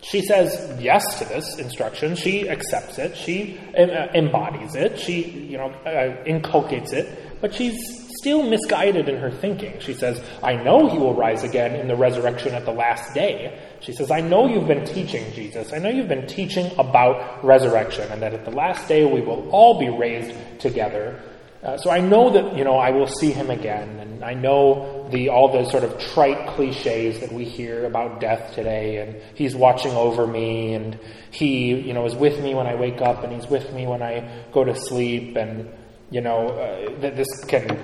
She 0.05 0.21
says 0.21 0.79
yes 0.79 1.17
to 1.17 1.25
this 1.25 1.57
instruction. 1.57 2.15
She 2.15 2.47
accepts 2.47 2.99
it. 2.99 3.17
She 3.17 3.59
uh, 3.75 4.07
embodies 4.13 4.75
it. 4.75 4.99
She, 4.99 5.23
you 5.23 5.57
know, 5.57 5.71
uh, 5.83 6.23
inculcates 6.25 6.93
it. 6.93 7.41
But 7.41 7.55
she's 7.55 7.75
still 8.19 8.43
misguided 8.43 9.09
in 9.09 9.17
her 9.17 9.31
thinking. 9.31 9.79
She 9.79 9.93
says, 9.93 10.21
I 10.43 10.55
know 10.57 10.89
he 10.89 10.99
will 10.99 11.15
rise 11.15 11.43
again 11.43 11.75
in 11.75 11.87
the 11.87 11.95
resurrection 11.95 12.53
at 12.53 12.65
the 12.65 12.71
last 12.71 13.15
day. 13.15 13.59
She 13.81 13.93
says, 13.93 14.11
I 14.11 14.21
know 14.21 14.47
you've 14.47 14.67
been 14.67 14.85
teaching, 14.85 15.31
Jesus. 15.33 15.73
I 15.73 15.79
know 15.79 15.89
you've 15.89 16.07
been 16.07 16.27
teaching 16.27 16.71
about 16.77 17.43
resurrection 17.43 18.11
and 18.11 18.21
that 18.21 18.33
at 18.33 18.45
the 18.45 18.51
last 18.51 18.87
day 18.87 19.05
we 19.05 19.21
will 19.21 19.49
all 19.49 19.79
be 19.79 19.89
raised 19.89 20.35
together. 20.59 21.19
Uh, 21.65 21.75
so 21.77 21.89
I 21.89 21.99
know 21.99 22.29
that, 22.29 22.55
you 22.55 22.63
know, 22.63 22.75
I 22.77 22.91
will 22.91 23.07
see 23.07 23.31
him 23.31 23.49
again. 23.49 23.99
And 23.99 24.23
I 24.23 24.35
know 24.35 25.09
the, 25.09 25.29
all 25.29 25.51
the 25.51 25.67
sort 25.71 25.83
of 25.83 25.97
trite 25.99 26.47
cliches 26.49 27.19
that 27.21 27.31
we 27.31 27.43
hear 27.43 27.85
about 27.85 28.19
death 28.21 28.53
today. 28.53 28.97
And 28.97 29.19
he's 29.33 29.55
watching 29.55 29.93
over 29.93 30.27
me 30.27 30.75
and 30.75 30.99
he, 31.31 31.73
you 31.73 31.93
know, 31.93 32.05
is 32.05 32.13
with 32.13 32.39
me 32.39 32.53
when 32.53 32.67
I 32.67 32.75
wake 32.75 33.01
up 33.01 33.23
and 33.23 33.33
he's 33.33 33.47
with 33.47 33.73
me 33.73 33.87
when 33.87 34.03
I 34.03 34.45
go 34.51 34.63
to 34.63 34.75
sleep. 34.75 35.35
And, 35.37 35.67
you 36.11 36.21
know, 36.21 36.49
uh, 36.49 36.99
that 36.99 37.15
this 37.15 37.27
can 37.47 37.83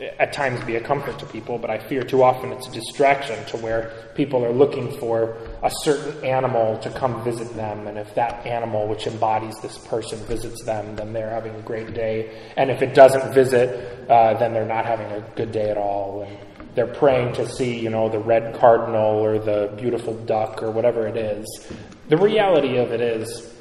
at 0.00 0.32
times 0.32 0.62
be 0.64 0.76
a 0.76 0.80
comfort 0.80 1.18
to 1.18 1.26
people, 1.26 1.58
but 1.58 1.70
I 1.70 1.78
fear 1.78 2.02
too 2.02 2.22
often 2.22 2.52
it's 2.52 2.68
a 2.68 2.72
distraction 2.72 3.44
to 3.46 3.56
where 3.56 3.92
people 4.14 4.44
are 4.44 4.52
looking 4.52 4.96
for 4.98 5.36
a 5.62 5.70
certain 5.82 6.24
animal 6.24 6.78
to 6.78 6.90
come 6.90 7.24
visit 7.24 7.52
them. 7.56 7.88
And 7.88 7.98
if 7.98 8.14
that 8.14 8.46
animal, 8.46 8.86
which 8.86 9.08
embodies 9.08 9.56
this 9.60 9.76
person, 9.76 10.18
visits 10.20 10.64
them, 10.64 10.94
then 10.94 11.12
they're 11.12 11.30
having 11.30 11.54
a 11.56 11.62
great 11.62 11.94
day. 11.94 12.30
And 12.56 12.70
if 12.70 12.80
it 12.80 12.94
doesn't 12.94 13.34
visit, 13.34 14.08
uh, 14.08 14.34
then 14.38 14.52
they're 14.52 14.64
not 14.64 14.86
having 14.86 15.10
a 15.10 15.20
good 15.34 15.50
day 15.50 15.68
at 15.68 15.76
all. 15.76 16.22
And 16.22 16.38
they're 16.76 16.86
praying 16.86 17.34
to 17.34 17.48
see, 17.48 17.80
you 17.80 17.90
know, 17.90 18.08
the 18.08 18.20
red 18.20 18.56
cardinal 18.60 19.18
or 19.18 19.40
the 19.40 19.74
beautiful 19.76 20.14
duck 20.14 20.62
or 20.62 20.70
whatever 20.70 21.08
it 21.08 21.16
is. 21.16 21.66
The 22.08 22.16
reality 22.16 22.76
of 22.76 22.92
it 22.92 23.00
is 23.00 23.52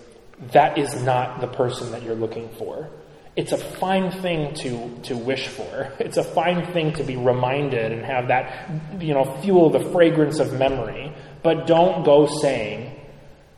that 0.53 0.77
is 0.77 1.01
not 1.01 1.41
the 1.41 1.47
person 1.47 1.91
that 1.91 2.03
you're 2.03 2.15
looking 2.15 2.47
for 2.59 2.91
it's 3.37 3.51
a 3.51 3.57
fine 3.57 4.09
thing 4.09 4.55
to, 4.55 4.89
to 5.03 5.15
wish 5.15 5.47
for. 5.47 5.93
It's 5.99 6.17
a 6.17 6.23
fine 6.23 6.65
thing 6.73 6.93
to 6.93 7.03
be 7.03 7.15
reminded 7.15 7.91
and 7.91 8.03
have 8.03 8.29
that, 8.29 8.67
you 8.99 9.13
know, 9.13 9.39
fuel 9.41 9.69
the 9.69 9.91
fragrance 9.91 10.39
of 10.39 10.53
memory. 10.53 11.13
But 11.43 11.67
don't 11.67 12.03
go 12.03 12.25
saying 12.25 12.99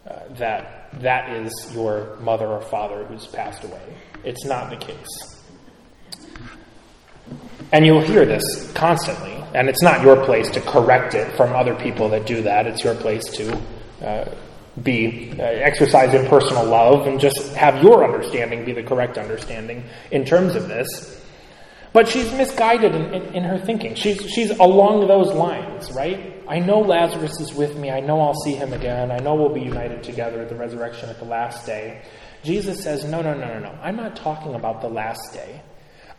uh, 0.05 0.19
that 0.31 0.89
that 0.99 1.29
is 1.29 1.71
your 1.73 2.17
mother 2.17 2.45
or 2.45 2.59
father 2.61 3.05
who's 3.05 3.25
passed 3.27 3.63
away. 3.63 3.95
It's 4.25 4.43
not 4.43 4.69
the 4.69 4.75
case. 4.75 5.41
And 7.71 7.85
you'll 7.85 8.01
hear 8.01 8.25
this 8.25 8.73
constantly. 8.73 9.41
And 9.55 9.69
it's 9.69 9.81
not 9.81 10.03
your 10.03 10.25
place 10.25 10.49
to 10.51 10.61
correct 10.61 11.15
it 11.15 11.31
from 11.37 11.55
other 11.55 11.73
people 11.73 12.09
that 12.09 12.25
do 12.25 12.41
that. 12.41 12.67
It's 12.67 12.83
your 12.83 12.95
place 12.95 13.23
to 13.37 13.61
uh, 14.05 14.35
be 14.83 15.33
uh, 15.37 15.43
exercise 15.43 16.13
impersonal 16.13 16.65
love 16.65 17.07
and 17.07 17.19
just 17.19 17.53
have 17.53 17.81
your 17.83 18.03
understanding 18.03 18.65
be 18.65 18.73
the 18.73 18.83
correct 18.83 19.17
understanding 19.17 19.83
in 20.11 20.25
terms 20.25 20.55
of 20.55 20.67
this. 20.67 21.15
But 21.91 22.07
she's 22.07 22.31
misguided 22.33 22.93
in, 22.93 23.13
in, 23.13 23.35
in, 23.35 23.43
her 23.43 23.57
thinking. 23.57 23.95
She's, 23.95 24.21
she's 24.29 24.51
along 24.51 25.07
those 25.07 25.33
lines, 25.33 25.91
right? 25.91 26.35
I 26.47 26.59
know 26.59 26.81
Lazarus 26.81 27.39
is 27.39 27.53
with 27.53 27.75
me. 27.75 27.89
I 27.89 27.99
know 27.99 28.21
I'll 28.21 28.39
see 28.41 28.53
him 28.53 28.73
again. 28.73 29.11
I 29.11 29.17
know 29.17 29.33
we'll 29.33 29.53
be 29.53 29.61
united 29.61 30.03
together 30.03 30.39
at 30.41 30.49
the 30.49 30.55
resurrection 30.55 31.09
at 31.09 31.17
the 31.17 31.25
last 31.25 31.65
day. 31.65 32.03
Jesus 32.43 32.83
says, 32.83 33.05
No, 33.05 33.21
no, 33.21 33.33
no, 33.33 33.47
no, 33.47 33.59
no. 33.59 33.79
I'm 33.81 33.95
not 33.95 34.15
talking 34.15 34.53
about 34.53 34.81
the 34.81 34.87
last 34.87 35.33
day. 35.33 35.61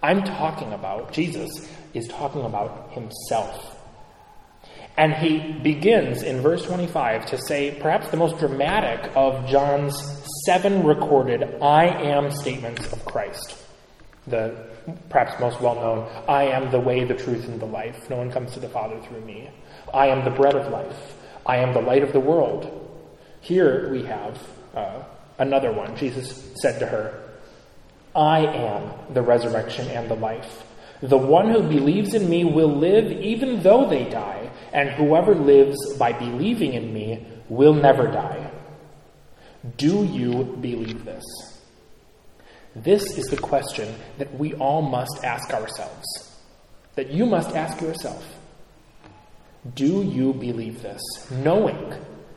I'm 0.03 0.25
talking 0.25 0.73
about, 0.73 1.13
Jesus 1.13 1.71
is 1.95 2.09
talking 2.09 2.43
about 2.43 2.93
himself. 2.93 3.80
And 5.01 5.15
he 5.15 5.39
begins 5.39 6.23
in 6.23 6.43
verse 6.43 6.63
25 6.67 7.25
to 7.31 7.39
say 7.39 7.75
perhaps 7.81 8.11
the 8.11 8.19
most 8.19 8.39
dramatic 8.39 9.11
of 9.17 9.49
John's 9.49 9.97
seven 10.45 10.85
recorded 10.85 11.57
I 11.63 11.87
am 11.87 12.31
statements 12.31 12.93
of 12.93 13.03
Christ. 13.07 13.57
The 14.27 14.55
perhaps 15.09 15.41
most 15.41 15.59
well 15.59 15.77
known 15.77 16.25
I 16.29 16.49
am 16.49 16.71
the 16.71 16.79
way, 16.79 17.05
the 17.05 17.15
truth, 17.15 17.49
and 17.49 17.59
the 17.59 17.65
life. 17.65 18.11
No 18.11 18.17
one 18.17 18.31
comes 18.31 18.53
to 18.53 18.61
the 18.61 18.69
Father 18.69 19.01
through 19.01 19.23
me. 19.23 19.49
I 19.95 20.09
am 20.09 20.23
the 20.23 20.33
bread 20.33 20.55
of 20.55 20.71
life. 20.71 21.17
I 21.47 21.57
am 21.57 21.73
the 21.73 21.81
light 21.81 22.03
of 22.03 22.13
the 22.13 22.21
world. 22.21 22.69
Here 23.41 23.91
we 23.91 24.03
have 24.03 24.39
uh, 24.75 25.03
another 25.39 25.73
one. 25.73 25.97
Jesus 25.97 26.53
said 26.61 26.79
to 26.79 26.87
her, 26.87 27.23
I 28.15 28.41
am 28.41 29.15
the 29.15 29.23
resurrection 29.23 29.89
and 29.89 30.11
the 30.11 30.17
life. 30.17 30.63
The 31.03 31.19
one 31.19 31.51
who 31.51 31.63
believes 31.63 32.15
in 32.15 32.29
me 32.29 32.45
will 32.45 32.75
live 32.75 33.11
even 33.11 33.63
though 33.63 33.89
they 33.89 34.05
die, 34.09 34.51
and 34.73 34.91
whoever 34.91 35.35
lives 35.35 35.77
by 35.99 36.13
believing 36.13 36.75
in 36.75 36.93
me 36.93 37.27
will 37.49 37.75
never 37.75 38.07
die. 38.07 38.51
Do 39.77 40.05
you 40.05 40.45
believe 40.61 41.05
this? 41.05 41.25
This 42.77 43.19
is 43.19 43.27
the 43.27 43.37
question 43.37 43.95
that 44.19 44.33
we 44.39 44.55
all 44.55 44.83
must 44.83 45.25
ask 45.25 45.53
ourselves, 45.53 46.07
that 46.95 47.11
you 47.11 47.27
must 47.27 47.57
ask 47.57 47.81
yourself. 47.81 48.25
Do 49.75 50.03
you 50.03 50.33
believe 50.35 50.83
this? 50.83 51.03
Knowing 51.31 51.95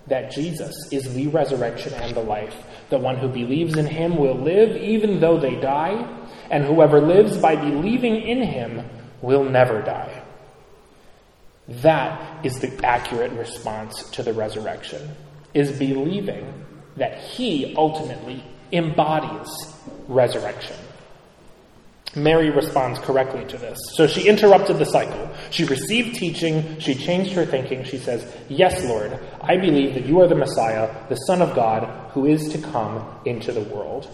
that 0.07 0.31
Jesus 0.31 0.75
is 0.91 1.13
the 1.13 1.27
resurrection 1.27 1.93
and 1.93 2.13
the 2.15 2.21
life. 2.21 2.55
The 2.89 2.97
one 2.97 3.17
who 3.17 3.29
believes 3.29 3.77
in 3.77 3.85
him 3.85 4.17
will 4.17 4.35
live 4.35 4.75
even 4.75 5.19
though 5.19 5.39
they 5.39 5.55
die, 5.55 6.22
and 6.53 6.63
whoever 6.63 7.01
lives 7.01 7.35
by 7.35 7.55
believing 7.55 8.21
in 8.21 8.43
him 8.43 8.87
will 9.23 9.43
never 9.43 9.81
die. 9.81 10.21
That 11.67 12.45
is 12.45 12.59
the 12.59 12.85
accurate 12.85 13.31
response 13.31 14.11
to 14.11 14.21
the 14.21 14.33
resurrection, 14.33 15.15
is 15.55 15.71
believing 15.79 16.45
that 16.97 17.17
he 17.17 17.73
ultimately 17.75 18.43
embodies 18.71 19.49
resurrection. 20.07 20.75
Mary 22.15 22.51
responds 22.51 22.99
correctly 22.99 23.43
to 23.45 23.57
this. 23.57 23.79
So 23.95 24.05
she 24.05 24.29
interrupted 24.29 24.77
the 24.77 24.85
cycle. 24.85 25.31
She 25.49 25.65
received 25.65 26.17
teaching. 26.17 26.77
She 26.77 26.93
changed 26.93 27.31
her 27.31 27.47
thinking. 27.47 27.83
She 27.83 27.97
says, 27.97 28.31
Yes, 28.47 28.85
Lord, 28.85 29.19
I 29.41 29.57
believe 29.57 29.95
that 29.95 30.05
you 30.05 30.21
are 30.21 30.27
the 30.27 30.35
Messiah, 30.35 30.93
the 31.09 31.15
Son 31.15 31.41
of 31.41 31.55
God, 31.55 32.11
who 32.11 32.27
is 32.27 32.49
to 32.49 32.59
come 32.59 33.03
into 33.25 33.51
the 33.51 33.61
world. 33.61 34.07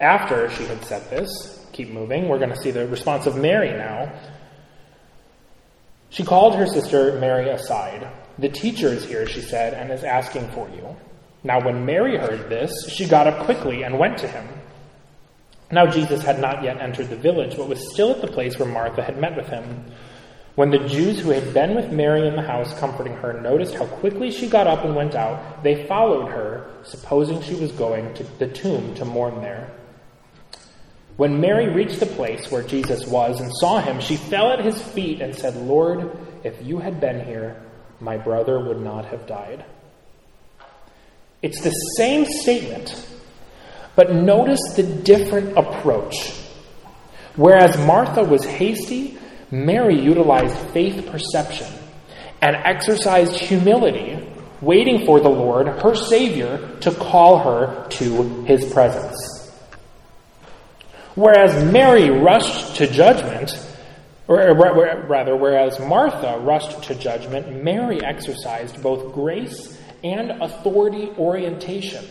After 0.00 0.48
she 0.50 0.64
had 0.64 0.84
said 0.84 1.10
this, 1.10 1.66
keep 1.72 1.90
moving, 1.90 2.28
we're 2.28 2.38
going 2.38 2.50
to 2.50 2.62
see 2.62 2.70
the 2.70 2.86
response 2.86 3.26
of 3.26 3.36
Mary 3.36 3.72
now. 3.72 4.12
She 6.10 6.24
called 6.24 6.54
her 6.54 6.66
sister 6.66 7.18
Mary 7.18 7.48
aside. 7.48 8.08
The 8.38 8.48
teacher 8.48 8.88
is 8.88 9.04
here, 9.04 9.26
she 9.26 9.40
said, 9.40 9.74
and 9.74 9.90
is 9.90 10.04
asking 10.04 10.48
for 10.50 10.68
you. 10.68 10.96
Now, 11.42 11.64
when 11.64 11.84
Mary 11.84 12.16
heard 12.16 12.48
this, 12.48 12.88
she 12.88 13.06
got 13.06 13.26
up 13.26 13.44
quickly 13.44 13.82
and 13.82 13.98
went 13.98 14.18
to 14.18 14.28
him. 14.28 14.46
Now, 15.70 15.86
Jesus 15.86 16.22
had 16.22 16.40
not 16.40 16.62
yet 16.62 16.80
entered 16.80 17.10
the 17.10 17.16
village, 17.16 17.56
but 17.56 17.68
was 17.68 17.92
still 17.92 18.12
at 18.12 18.20
the 18.20 18.28
place 18.28 18.58
where 18.58 18.68
Martha 18.68 19.02
had 19.02 19.18
met 19.18 19.36
with 19.36 19.48
him. 19.48 19.84
When 20.54 20.70
the 20.70 20.88
Jews 20.88 21.20
who 21.20 21.30
had 21.30 21.52
been 21.52 21.74
with 21.74 21.92
Mary 21.92 22.26
in 22.26 22.34
the 22.36 22.42
house 22.42 22.76
comforting 22.78 23.14
her 23.14 23.40
noticed 23.40 23.74
how 23.74 23.86
quickly 23.86 24.30
she 24.30 24.48
got 24.48 24.66
up 24.66 24.84
and 24.84 24.96
went 24.96 25.14
out, 25.14 25.62
they 25.62 25.86
followed 25.86 26.28
her, 26.28 26.70
supposing 26.84 27.42
she 27.42 27.54
was 27.54 27.70
going 27.72 28.14
to 28.14 28.24
the 28.38 28.48
tomb 28.48 28.94
to 28.94 29.04
mourn 29.04 29.40
there. 29.40 29.70
When 31.18 31.40
Mary 31.40 31.68
reached 31.68 31.98
the 31.98 32.06
place 32.06 32.48
where 32.48 32.62
Jesus 32.62 33.04
was 33.08 33.40
and 33.40 33.50
saw 33.56 33.80
him, 33.80 33.98
she 33.98 34.16
fell 34.16 34.52
at 34.52 34.64
his 34.64 34.80
feet 34.80 35.20
and 35.20 35.34
said, 35.34 35.56
Lord, 35.56 36.16
if 36.44 36.64
you 36.64 36.78
had 36.78 37.00
been 37.00 37.26
here, 37.26 37.60
my 37.98 38.16
brother 38.16 38.64
would 38.64 38.80
not 38.80 39.04
have 39.06 39.26
died. 39.26 39.64
It's 41.42 41.60
the 41.60 41.72
same 41.96 42.24
statement, 42.24 43.04
but 43.96 44.14
notice 44.14 44.60
the 44.76 44.84
different 44.84 45.58
approach. 45.58 46.34
Whereas 47.34 47.76
Martha 47.84 48.22
was 48.22 48.44
hasty, 48.44 49.18
Mary 49.50 50.00
utilized 50.00 50.56
faith 50.68 51.04
perception 51.10 51.66
and 52.40 52.54
exercised 52.54 53.34
humility, 53.34 54.24
waiting 54.60 55.04
for 55.04 55.18
the 55.18 55.28
Lord, 55.28 55.66
her 55.66 55.96
Savior, 55.96 56.76
to 56.78 56.92
call 56.92 57.38
her 57.38 57.88
to 57.88 58.44
his 58.44 58.72
presence. 58.72 59.37
Whereas 61.18 61.64
Mary 61.72 62.10
rushed 62.10 62.76
to 62.76 62.86
judgment, 62.86 63.50
or 64.28 64.54
rather, 64.54 65.36
whereas 65.36 65.80
Martha 65.80 66.38
rushed 66.38 66.84
to 66.84 66.94
judgment, 66.94 67.64
Mary 67.64 68.00
exercised 68.04 68.80
both 68.80 69.12
grace 69.14 69.76
and 70.04 70.30
authority 70.40 71.10
orientation. 71.18 72.04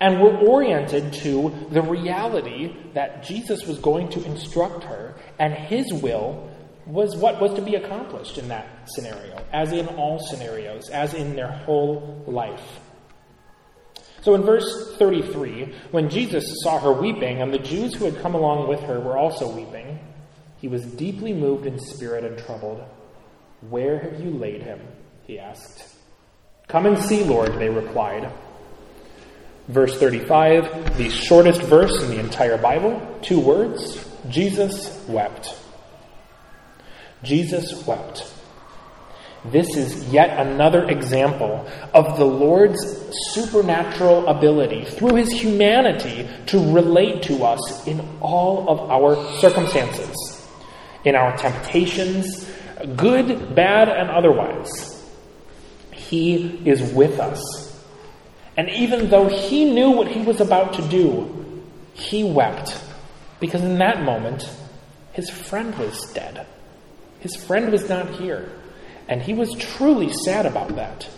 And 0.00 0.20
were 0.20 0.36
oriented 0.38 1.12
to 1.22 1.54
the 1.70 1.82
reality 1.82 2.74
that 2.94 3.22
Jesus 3.22 3.64
was 3.64 3.78
going 3.78 4.08
to 4.08 4.24
instruct 4.24 4.82
her, 4.82 5.14
and 5.38 5.54
his 5.54 5.92
will 5.92 6.50
was 6.84 7.14
what 7.14 7.40
was 7.40 7.54
to 7.54 7.62
be 7.62 7.76
accomplished 7.76 8.38
in 8.38 8.48
that 8.48 8.88
scenario, 8.88 9.40
as 9.52 9.70
in 9.70 9.86
all 9.86 10.18
scenarios, 10.18 10.90
as 10.90 11.14
in 11.14 11.36
their 11.36 11.52
whole 11.52 12.24
life. 12.26 12.80
So 14.22 14.34
in 14.34 14.42
verse 14.42 14.96
33, 14.96 15.74
when 15.90 16.10
Jesus 16.10 16.44
saw 16.62 16.78
her 16.80 16.92
weeping, 16.92 17.40
and 17.40 17.52
the 17.52 17.58
Jews 17.58 17.94
who 17.94 18.04
had 18.04 18.20
come 18.20 18.34
along 18.34 18.68
with 18.68 18.80
her 18.80 18.98
were 19.00 19.16
also 19.16 19.50
weeping, 19.50 19.98
he 20.60 20.68
was 20.68 20.84
deeply 20.84 21.32
moved 21.32 21.66
in 21.66 21.78
spirit 21.78 22.24
and 22.24 22.36
troubled. 22.38 22.82
Where 23.68 23.98
have 23.98 24.20
you 24.20 24.30
laid 24.30 24.62
him? 24.62 24.80
he 25.26 25.38
asked. 25.38 25.84
Come 26.68 26.86
and 26.86 26.98
see, 26.98 27.22
Lord, 27.22 27.54
they 27.58 27.68
replied. 27.68 28.32
Verse 29.68 29.98
35, 29.98 30.96
the 30.96 31.10
shortest 31.10 31.60
verse 31.62 32.02
in 32.02 32.10
the 32.10 32.18
entire 32.18 32.56
Bible, 32.56 33.18
two 33.22 33.38
words 33.38 34.08
Jesus 34.28 35.04
wept. 35.06 35.54
Jesus 37.22 37.86
wept. 37.86 38.32
This 39.44 39.76
is 39.76 40.08
yet 40.12 40.38
another 40.44 40.88
example 40.88 41.66
of 41.94 42.18
the 42.18 42.24
Lord's 42.24 42.80
supernatural 43.32 44.26
ability 44.26 44.84
through 44.84 45.14
his 45.14 45.30
humanity 45.30 46.28
to 46.46 46.72
relate 46.72 47.22
to 47.24 47.44
us 47.44 47.86
in 47.86 48.00
all 48.20 48.68
of 48.68 48.90
our 48.90 49.16
circumstances, 49.38 50.46
in 51.04 51.14
our 51.14 51.36
temptations, 51.36 52.50
good, 52.96 53.54
bad, 53.54 53.88
and 53.88 54.10
otherwise. 54.10 54.94
He 55.92 56.60
is 56.64 56.92
with 56.92 57.20
us. 57.20 57.40
And 58.56 58.68
even 58.70 59.08
though 59.08 59.28
he 59.28 59.70
knew 59.70 59.90
what 59.90 60.08
he 60.08 60.20
was 60.20 60.40
about 60.40 60.74
to 60.74 60.88
do, 60.88 61.62
he 61.94 62.24
wept 62.24 62.76
because 63.40 63.62
in 63.62 63.78
that 63.78 64.02
moment, 64.02 64.50
his 65.12 65.30
friend 65.30 65.76
was 65.78 66.12
dead. 66.12 66.46
His 67.20 67.36
friend 67.36 67.70
was 67.70 67.88
not 67.88 68.08
here. 68.10 68.50
And 69.08 69.22
he 69.22 69.32
was 69.32 69.54
truly 69.54 70.12
sad 70.12 70.46
about 70.46 70.76
that. 70.76 71.08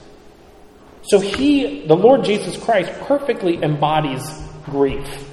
So 1.02 1.18
he, 1.18 1.86
the 1.86 1.96
Lord 1.96 2.24
Jesus 2.24 2.56
Christ, 2.56 2.92
perfectly 3.00 3.62
embodies 3.62 4.22
grief. 4.64 5.28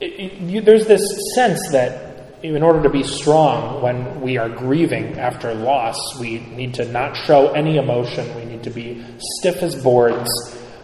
It, 0.00 0.04
it, 0.04 0.32
you, 0.40 0.60
there's 0.60 0.86
this 0.86 1.02
sense 1.34 1.70
that 1.72 2.06
in 2.42 2.62
order 2.62 2.82
to 2.82 2.90
be 2.90 3.02
strong 3.02 3.82
when 3.82 4.20
we 4.20 4.36
are 4.36 4.48
grieving 4.48 5.18
after 5.18 5.52
loss, 5.54 5.96
we 6.20 6.38
need 6.38 6.74
to 6.74 6.84
not 6.92 7.16
show 7.16 7.52
any 7.52 7.78
emotion. 7.78 8.34
We 8.36 8.44
need 8.44 8.62
to 8.64 8.70
be 8.70 9.04
stiff 9.38 9.62
as 9.62 9.74
boards, 9.82 10.30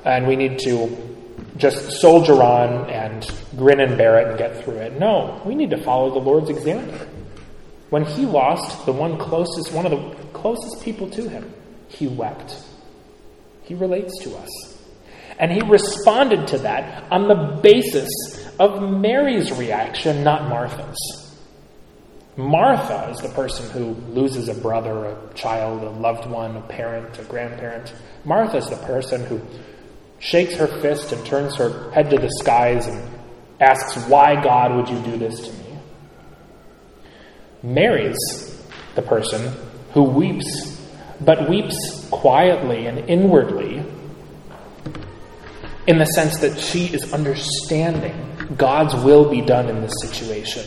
and 0.05 0.27
we 0.27 0.35
need 0.35 0.59
to 0.61 1.13
just 1.57 2.01
soldier 2.01 2.43
on 2.43 2.91
and 2.91 3.31
grin 3.57 3.81
and 3.81 3.99
bear 3.99 4.19
it 4.19 4.29
and 4.29 4.39
get 4.39 4.65
through 4.65 4.79
it. 4.79 4.99
No, 4.99 5.41
we 5.45 5.55
need 5.55 5.71
to 5.71 5.83
follow 5.83 6.11
the 6.11 6.19
Lord's 6.19 6.51
example. 6.51 7.07
When 7.93 8.07
he 8.07 8.25
lost 8.25 8.87
the 8.87 8.93
one 8.93 9.19
closest, 9.19 9.71
one 9.71 9.85
of 9.85 9.91
the 9.91 10.17
closest 10.33 10.83
people 10.83 11.11
to 11.11 11.29
him, 11.29 11.53
he 11.89 12.07
wept. 12.07 12.57
He 13.65 13.75
relates 13.75 14.19
to 14.23 14.35
us. 14.35 14.49
And 15.39 15.53
he 15.53 15.61
responded 15.61 16.49
to 16.49 16.59
that 16.61 17.13
on 17.13 17.29
the 17.29 17.61
basis 17.63 18.09
of 18.59 18.83
Mary's 18.83 19.53
reaction, 19.59 20.25
not 20.25 20.49
Martha's. 20.49 21.37
Martha 22.39 23.11
is 23.11 23.19
the 23.19 23.29
person 23.29 23.69
who 23.73 23.91
loses 24.15 24.49
a 24.49 24.55
brother, 24.55 25.05
a 25.09 25.35
child, 25.35 25.83
a 25.83 25.91
loved 25.91 26.25
one, 26.25 26.57
a 26.57 26.63
parent, 26.63 27.19
a 27.19 27.25
grandparent. 27.25 27.93
Martha 28.25 28.57
is 28.57 28.71
the 28.71 28.77
person 28.87 29.23
who 29.27 29.39
shakes 30.19 30.55
her 30.55 30.67
fist 30.81 31.13
and 31.13 31.27
turns 31.27 31.57
her 31.57 31.91
head 31.91 32.09
to 32.09 32.17
the 32.17 32.31
skies 32.41 32.87
and 32.87 33.07
asks, 33.61 34.03
Why, 34.09 34.43
God, 34.43 34.77
would 34.77 34.89
you 34.89 34.99
do 35.03 35.19
this 35.19 35.47
to 35.47 35.53
me? 35.53 35.62
Mary's 37.63 38.19
the 38.95 39.03
person 39.03 39.55
who 39.93 40.03
weeps, 40.03 40.81
but 41.21 41.49
weeps 41.49 42.09
quietly 42.11 42.87
and 42.87 42.99
inwardly 43.09 43.85
in 45.87 45.99
the 45.99 46.05
sense 46.07 46.39
that 46.39 46.59
she 46.59 46.87
is 46.87 47.13
understanding 47.13 48.15
God's 48.57 48.95
will 48.95 49.29
be 49.29 49.41
done 49.41 49.69
in 49.69 49.81
this 49.81 49.95
situation. 50.01 50.65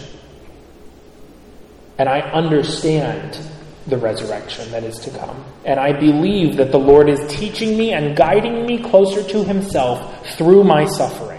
And 1.98 2.10
I 2.10 2.22
understand 2.22 3.40
the 3.88 3.98
resurrection 3.98 4.70
that 4.72 4.84
is 4.84 4.98
to 5.00 5.12
come. 5.12 5.46
And 5.64 5.80
I 5.80 5.94
believe 5.94 6.58
that 6.58 6.72
the 6.72 6.80
Lord 6.80 7.08
is 7.10 7.20
teaching 7.30 7.78
me 7.78 7.94
and 7.94 8.16
guiding 8.16 8.66
me 8.66 8.80
closer 8.80 9.24
to 9.24 9.44
Himself 9.44 10.28
through 10.36 10.64
my 10.64 10.86
suffering. 10.86 11.35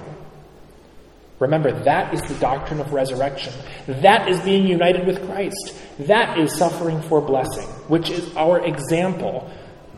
Remember, 1.38 1.70
that 1.84 2.14
is 2.14 2.22
the 2.22 2.34
doctrine 2.36 2.80
of 2.80 2.92
resurrection. 2.92 3.52
That 3.86 4.28
is 4.28 4.40
being 4.40 4.66
united 4.66 5.06
with 5.06 5.24
Christ. 5.26 5.74
That 6.00 6.38
is 6.38 6.56
suffering 6.56 7.02
for 7.02 7.20
blessing, 7.20 7.66
which 7.88 8.10
is 8.10 8.34
our 8.36 8.64
example 8.64 9.50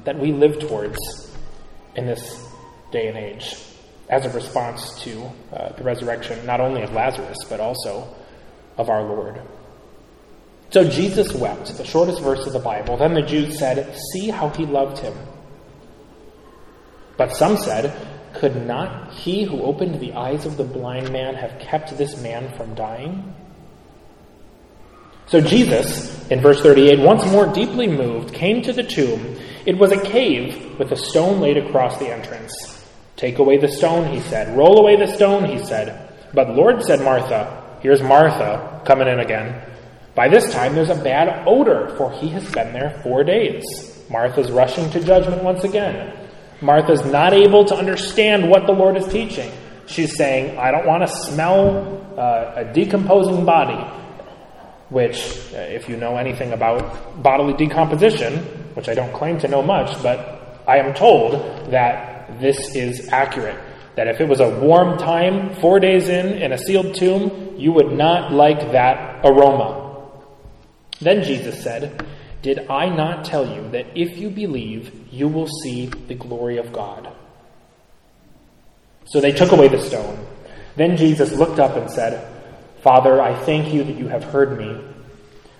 that 0.04 0.18
we 0.18 0.32
live 0.32 0.58
towards 0.58 0.98
in 1.94 2.06
this 2.06 2.44
day 2.90 3.08
and 3.08 3.16
age 3.16 3.56
as 4.08 4.24
a 4.24 4.30
response 4.30 5.00
to 5.02 5.30
uh, 5.52 5.72
the 5.76 5.84
resurrection, 5.84 6.44
not 6.46 6.60
only 6.60 6.82
of 6.82 6.92
Lazarus, 6.92 7.36
but 7.48 7.60
also 7.60 8.08
of 8.76 8.88
our 8.88 9.02
Lord. 9.02 9.40
So 10.70 10.88
Jesus 10.88 11.32
wept, 11.34 11.76
the 11.76 11.84
shortest 11.84 12.20
verse 12.20 12.46
of 12.46 12.52
the 12.52 12.58
Bible. 12.58 12.96
Then 12.96 13.14
the 13.14 13.22
Jews 13.22 13.58
said, 13.58 13.96
See 14.12 14.28
how 14.28 14.48
he 14.50 14.66
loved 14.66 14.98
him. 14.98 15.14
But 17.16 17.36
some 17.36 17.56
said, 17.56 17.94
could 18.38 18.66
not 18.66 19.12
he 19.12 19.44
who 19.44 19.62
opened 19.62 20.00
the 20.00 20.12
eyes 20.12 20.46
of 20.46 20.56
the 20.56 20.64
blind 20.64 21.12
man 21.12 21.34
have 21.34 21.58
kept 21.58 21.96
this 21.98 22.20
man 22.22 22.50
from 22.56 22.74
dying? 22.74 23.34
So 25.26 25.40
Jesus, 25.40 26.26
in 26.28 26.40
verse 26.40 26.62
38, 26.62 27.00
once 27.00 27.26
more 27.26 27.52
deeply 27.52 27.86
moved, 27.86 28.32
came 28.32 28.62
to 28.62 28.72
the 28.72 28.82
tomb. 28.82 29.36
It 29.66 29.76
was 29.76 29.92
a 29.92 30.00
cave 30.02 30.78
with 30.78 30.92
a 30.92 30.96
stone 30.96 31.40
laid 31.40 31.58
across 31.58 31.98
the 31.98 32.08
entrance. 32.08 32.86
Take 33.16 33.38
away 33.38 33.58
the 33.58 33.68
stone, 33.68 34.10
he 34.10 34.20
said. 34.20 34.56
Roll 34.56 34.78
away 34.78 34.96
the 34.96 35.12
stone, 35.14 35.44
he 35.44 35.58
said. 35.58 36.14
But 36.32 36.54
Lord, 36.54 36.82
said 36.82 37.02
Martha, 37.02 37.78
here's 37.80 38.00
Martha 38.00 38.80
coming 38.86 39.08
in 39.08 39.18
again. 39.18 39.60
By 40.14 40.28
this 40.28 40.50
time 40.52 40.74
there's 40.74 40.90
a 40.90 41.02
bad 41.02 41.46
odor, 41.46 41.94
for 41.96 42.10
he 42.12 42.28
has 42.28 42.50
been 42.52 42.72
there 42.72 42.98
four 43.02 43.22
days. 43.24 43.64
Martha's 44.08 44.50
rushing 44.50 44.88
to 44.90 45.00
judgment 45.04 45.42
once 45.42 45.64
again. 45.64 46.17
Martha's 46.60 47.04
not 47.04 47.32
able 47.32 47.64
to 47.66 47.74
understand 47.74 48.48
what 48.50 48.66
the 48.66 48.72
Lord 48.72 48.96
is 48.96 49.06
teaching. 49.06 49.50
She's 49.86 50.16
saying, 50.16 50.58
I 50.58 50.70
don't 50.70 50.86
want 50.86 51.06
to 51.06 51.08
smell 51.08 52.14
uh, 52.18 52.52
a 52.56 52.72
decomposing 52.72 53.44
body, 53.44 53.82
which, 54.90 55.18
uh, 55.54 55.58
if 55.58 55.88
you 55.88 55.96
know 55.96 56.16
anything 56.16 56.52
about 56.52 57.22
bodily 57.22 57.54
decomposition, 57.54 58.38
which 58.74 58.88
I 58.88 58.94
don't 58.94 59.12
claim 59.12 59.38
to 59.40 59.48
know 59.48 59.62
much, 59.62 60.02
but 60.02 60.62
I 60.66 60.78
am 60.78 60.94
told 60.94 61.70
that 61.70 62.40
this 62.40 62.74
is 62.74 63.08
accurate. 63.08 63.58
That 63.96 64.08
if 64.08 64.20
it 64.20 64.28
was 64.28 64.40
a 64.40 64.60
warm 64.60 64.98
time, 64.98 65.54
four 65.56 65.80
days 65.80 66.08
in, 66.08 66.26
in 66.42 66.52
a 66.52 66.58
sealed 66.58 66.94
tomb, 66.94 67.54
you 67.56 67.72
would 67.72 67.92
not 67.92 68.32
like 68.32 68.72
that 68.72 69.24
aroma. 69.24 70.08
Then 71.00 71.22
Jesus 71.22 71.62
said, 71.62 72.06
Did 72.42 72.70
I 72.70 72.88
not 72.88 73.24
tell 73.24 73.46
you 73.46 73.68
that 73.70 73.86
if 73.96 74.16
you 74.16 74.30
believe, 74.30 75.12
you 75.12 75.28
will 75.28 75.48
see 75.48 75.86
the 75.86 76.14
glory 76.14 76.58
of 76.58 76.72
God? 76.72 77.12
So 79.06 79.20
they 79.20 79.32
took 79.32 79.52
away 79.52 79.68
the 79.68 79.80
stone. 79.80 80.26
Then 80.76 80.96
Jesus 80.96 81.32
looked 81.32 81.58
up 81.58 81.76
and 81.76 81.90
said, 81.90 82.34
Father, 82.82 83.20
I 83.20 83.34
thank 83.34 83.74
you 83.74 83.82
that 83.82 83.96
you 83.96 84.06
have 84.08 84.22
heard 84.24 84.56
me. 84.56 84.80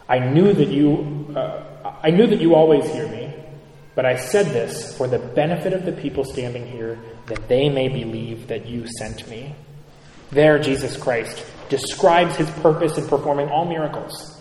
I 0.09 0.21
knew 0.21 0.53
that 0.53 0.69
you, 0.69 1.35
uh, 1.37 1.99
I 2.03 2.11
knew 2.11 2.27
that 2.27 2.41
you 2.41 2.55
always 2.55 2.89
hear 2.93 3.09
me, 3.09 3.35
but 3.95 4.07
I 4.07 4.17
said 4.17 4.47
this 4.47 4.97
for 4.97 5.09
the 5.09 5.19
benefit 5.19 5.73
of 5.73 5.85
the 5.85 5.93
people 5.93 6.25
standing 6.25 6.67
here, 6.67 6.99
that 7.27 7.49
they 7.49 7.69
may 7.69 7.89
believe 7.89 8.47
that 8.47 8.67
you 8.67 8.87
sent 8.99 9.29
me. 9.29 9.55
There, 10.31 10.59
Jesus 10.59 10.97
Christ 10.97 11.45
describes 11.69 12.37
his 12.37 12.51
purpose 12.51 12.97
in 12.97 13.09
performing 13.09 13.49
all 13.49 13.65
miracles. 13.65 14.38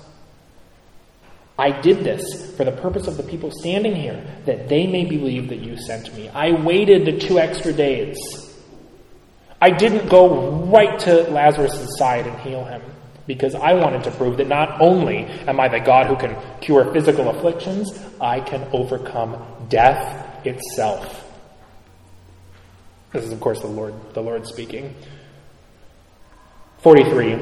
I 1.59 1.71
did 1.81 2.03
this 2.03 2.55
for 2.55 2.63
the 2.63 2.71
purpose 2.71 3.07
of 3.07 3.17
the 3.17 3.23
people 3.23 3.51
standing 3.51 3.95
here, 3.95 4.23
that 4.45 4.69
they 4.69 4.85
may 4.85 5.05
believe 5.05 5.49
that 5.49 5.59
you 5.59 5.75
sent 5.77 6.15
me. 6.15 6.29
I 6.29 6.51
waited 6.51 7.05
the 7.05 7.17
two 7.17 7.39
extra 7.39 7.73
days. 7.73 8.17
I 9.59 9.71
didn't 9.71 10.07
go 10.07 10.63
right 10.65 10.99
to 10.99 11.23
Lazarus' 11.31 11.97
side 11.97 12.27
and 12.27 12.39
heal 12.41 12.63
him 12.63 12.81
because 13.25 13.55
I 13.55 13.73
wanted 13.73 14.03
to 14.03 14.11
prove 14.11 14.37
that 14.37 14.47
not 14.47 14.79
only 14.79 15.25
am 15.47 15.59
I 15.59 15.67
the 15.67 15.79
God 15.79 16.07
who 16.07 16.15
can 16.15 16.37
cure 16.61 16.91
physical 16.93 17.29
afflictions, 17.29 17.99
I 18.21 18.39
can 18.39 18.67
overcome 18.71 19.43
death 19.67 20.45
itself. 20.45 21.25
This 23.11 23.25
is, 23.25 23.31
of 23.31 23.39
course, 23.39 23.59
the 23.61 23.67
Lord, 23.67 23.93
the 24.13 24.21
Lord 24.21 24.45
speaking. 24.45 24.93
43. 26.83 27.33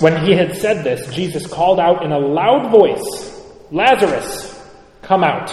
When 0.00 0.24
he 0.24 0.32
had 0.32 0.56
said 0.56 0.84
this, 0.84 1.12
Jesus 1.14 1.46
called 1.46 1.80
out 1.80 2.04
in 2.04 2.12
a 2.12 2.18
loud 2.18 2.70
voice, 2.70 3.33
Lazarus, 3.74 4.54
come 5.02 5.24
out. 5.24 5.52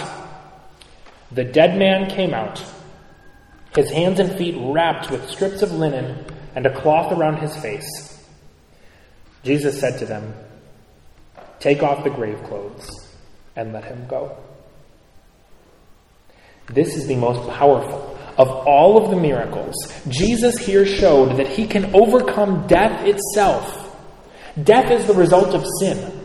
The 1.32 1.42
dead 1.42 1.76
man 1.76 2.08
came 2.08 2.32
out, 2.32 2.64
his 3.74 3.90
hands 3.90 4.20
and 4.20 4.38
feet 4.38 4.54
wrapped 4.60 5.10
with 5.10 5.28
strips 5.28 5.60
of 5.60 5.72
linen 5.72 6.24
and 6.54 6.64
a 6.64 6.80
cloth 6.80 7.10
around 7.10 7.38
his 7.38 7.56
face. 7.56 8.24
Jesus 9.42 9.80
said 9.80 9.98
to 9.98 10.06
them, 10.06 10.34
Take 11.58 11.82
off 11.82 12.04
the 12.04 12.10
grave 12.10 12.40
clothes 12.44 13.12
and 13.56 13.72
let 13.72 13.86
him 13.86 14.06
go. 14.06 14.36
This 16.68 16.94
is 16.94 17.08
the 17.08 17.16
most 17.16 17.50
powerful 17.50 18.16
of 18.38 18.48
all 18.48 19.02
of 19.02 19.10
the 19.10 19.20
miracles. 19.20 19.74
Jesus 20.06 20.56
here 20.58 20.86
showed 20.86 21.38
that 21.38 21.48
he 21.48 21.66
can 21.66 21.92
overcome 21.92 22.68
death 22.68 23.04
itself. 23.04 23.96
Death 24.62 24.92
is 24.92 25.08
the 25.08 25.14
result 25.14 25.56
of 25.56 25.66
sin. 25.80 26.20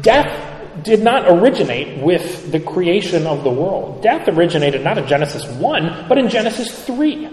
Death 0.00 0.51
did 0.82 1.02
not 1.02 1.28
originate 1.28 2.02
with 2.02 2.50
the 2.50 2.60
creation 2.60 3.26
of 3.26 3.44
the 3.44 3.50
world. 3.50 4.02
Death 4.02 4.28
originated 4.28 4.82
not 4.82 4.98
in 4.98 5.06
Genesis 5.06 5.46
1, 5.46 6.08
but 6.08 6.18
in 6.18 6.28
Genesis 6.28 6.84
3, 6.84 7.26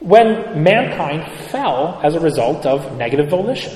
when 0.00 0.62
mankind 0.62 1.30
fell 1.50 2.00
as 2.02 2.14
a 2.14 2.20
result 2.20 2.64
of 2.64 2.96
negative 2.96 3.28
volition. 3.28 3.72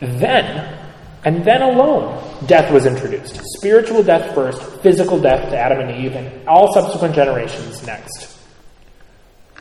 Then, 0.00 0.78
and 1.24 1.44
then 1.44 1.62
alone, 1.62 2.22
death 2.46 2.70
was 2.72 2.86
introduced. 2.86 3.40
Spiritual 3.58 4.02
death 4.02 4.34
first, 4.34 4.62
physical 4.82 5.18
death 5.18 5.50
to 5.50 5.58
Adam 5.58 5.80
and 5.80 6.04
Eve, 6.04 6.14
and 6.14 6.48
all 6.48 6.72
subsequent 6.74 7.14
generations 7.14 7.84
next. 7.86 8.36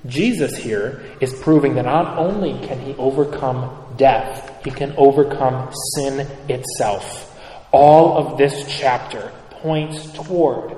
Jesus 0.06 0.58
here 0.58 1.02
is 1.22 1.34
proving 1.42 1.76
that 1.76 1.86
not 1.86 2.18
only 2.18 2.60
can 2.68 2.80
he 2.80 2.94
overcome 2.96 3.96
death, 3.96 4.53
he 4.64 4.72
can 4.72 4.94
overcome 4.98 5.72
sin 5.96 6.28
itself. 6.50 7.30
All 7.72 8.18
of 8.18 8.38
this 8.38 8.66
chapter 8.68 9.32
points 9.50 10.12
toward 10.14 10.76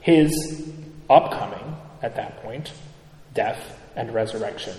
his 0.00 0.32
upcoming, 1.08 1.76
at 2.02 2.16
that 2.16 2.42
point, 2.42 2.72
death 3.34 3.78
and 3.96 4.14
resurrection. 4.14 4.74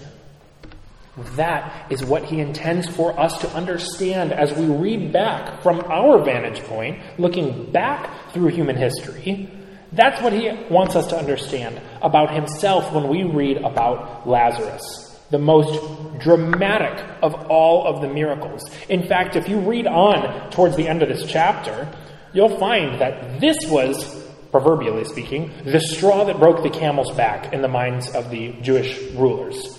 That 1.35 1.91
is 1.91 2.05
what 2.05 2.25
he 2.25 2.39
intends 2.39 2.87
for 2.87 3.19
us 3.19 3.39
to 3.41 3.49
understand 3.53 4.31
as 4.31 4.53
we 4.53 4.65
read 4.65 5.11
back 5.11 5.61
from 5.61 5.81
our 5.81 6.23
vantage 6.23 6.61
point, 6.61 6.99
looking 7.17 7.71
back 7.71 8.31
through 8.31 8.47
human 8.49 8.77
history 8.77 9.49
that's 9.91 10.21
what 10.21 10.33
he 10.33 10.51
wants 10.69 10.95
us 10.95 11.07
to 11.07 11.17
understand 11.17 11.81
about 12.01 12.33
himself 12.33 12.93
when 12.93 13.07
we 13.07 13.23
read 13.23 13.57
about 13.57 14.27
Lazarus, 14.27 15.08
the 15.29 15.39
most 15.39 16.19
dramatic 16.19 17.05
of 17.21 17.33
all 17.49 17.85
of 17.87 18.01
the 18.01 18.07
miracles. 18.07 18.61
In 18.89 19.07
fact, 19.07 19.35
if 19.35 19.47
you 19.47 19.59
read 19.59 19.87
on 19.87 20.51
towards 20.51 20.75
the 20.75 20.87
end 20.87 21.01
of 21.01 21.09
this 21.09 21.25
chapter, 21.25 21.87
you'll 22.33 22.57
find 22.57 22.99
that 22.99 23.39
this 23.39 23.57
was, 23.67 24.27
proverbially 24.51 25.05
speaking, 25.05 25.51
the 25.63 25.79
straw 25.79 26.25
that 26.25 26.39
broke 26.39 26.63
the 26.63 26.69
camel's 26.69 27.11
back 27.11 27.53
in 27.53 27.61
the 27.61 27.67
minds 27.67 28.13
of 28.15 28.29
the 28.29 28.53
Jewish 28.61 28.99
rulers. 29.13 29.77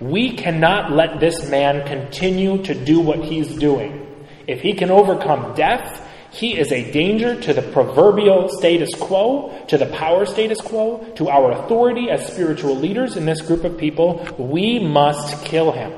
We 0.00 0.36
cannot 0.36 0.90
let 0.90 1.20
this 1.20 1.48
man 1.48 1.86
continue 1.86 2.62
to 2.64 2.74
do 2.74 3.00
what 3.00 3.20
he's 3.24 3.54
doing. 3.56 4.26
If 4.48 4.60
he 4.60 4.74
can 4.74 4.90
overcome 4.90 5.54
death, 5.54 6.01
he 6.32 6.58
is 6.58 6.72
a 6.72 6.90
danger 6.90 7.38
to 7.38 7.52
the 7.52 7.60
proverbial 7.60 8.48
status 8.48 8.88
quo, 8.98 9.54
to 9.68 9.76
the 9.76 9.86
power 9.86 10.24
status 10.24 10.60
quo, 10.62 11.04
to 11.16 11.28
our 11.28 11.52
authority 11.52 12.08
as 12.08 12.26
spiritual 12.26 12.74
leaders 12.74 13.16
in 13.16 13.26
this 13.26 13.42
group 13.42 13.64
of 13.64 13.76
people. 13.76 14.26
We 14.38 14.78
must 14.78 15.44
kill 15.44 15.72
him. 15.72 15.92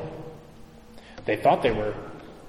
They 1.24 1.36
thought 1.36 1.62
they 1.62 1.70
were 1.70 1.94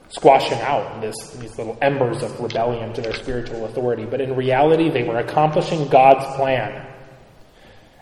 squashing 0.09 0.59
out 0.61 0.99
this, 0.99 1.15
these 1.33 1.55
little 1.59 1.77
embers 1.79 2.23
of 2.23 2.39
rebellion 2.39 2.91
to 2.93 3.01
their 3.01 3.13
spiritual 3.13 3.65
authority, 3.65 4.05
but 4.05 4.19
in 4.19 4.35
reality, 4.35 4.89
they 4.89 5.03
were 5.03 5.17
accomplishing 5.17 5.87
God's 5.87 6.25
plan. 6.35 6.87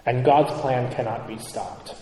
And 0.05 0.23
God's 0.23 0.51
plan 0.61 0.93
cannot 0.93 1.27
be 1.27 1.37
stopped. 1.37 1.95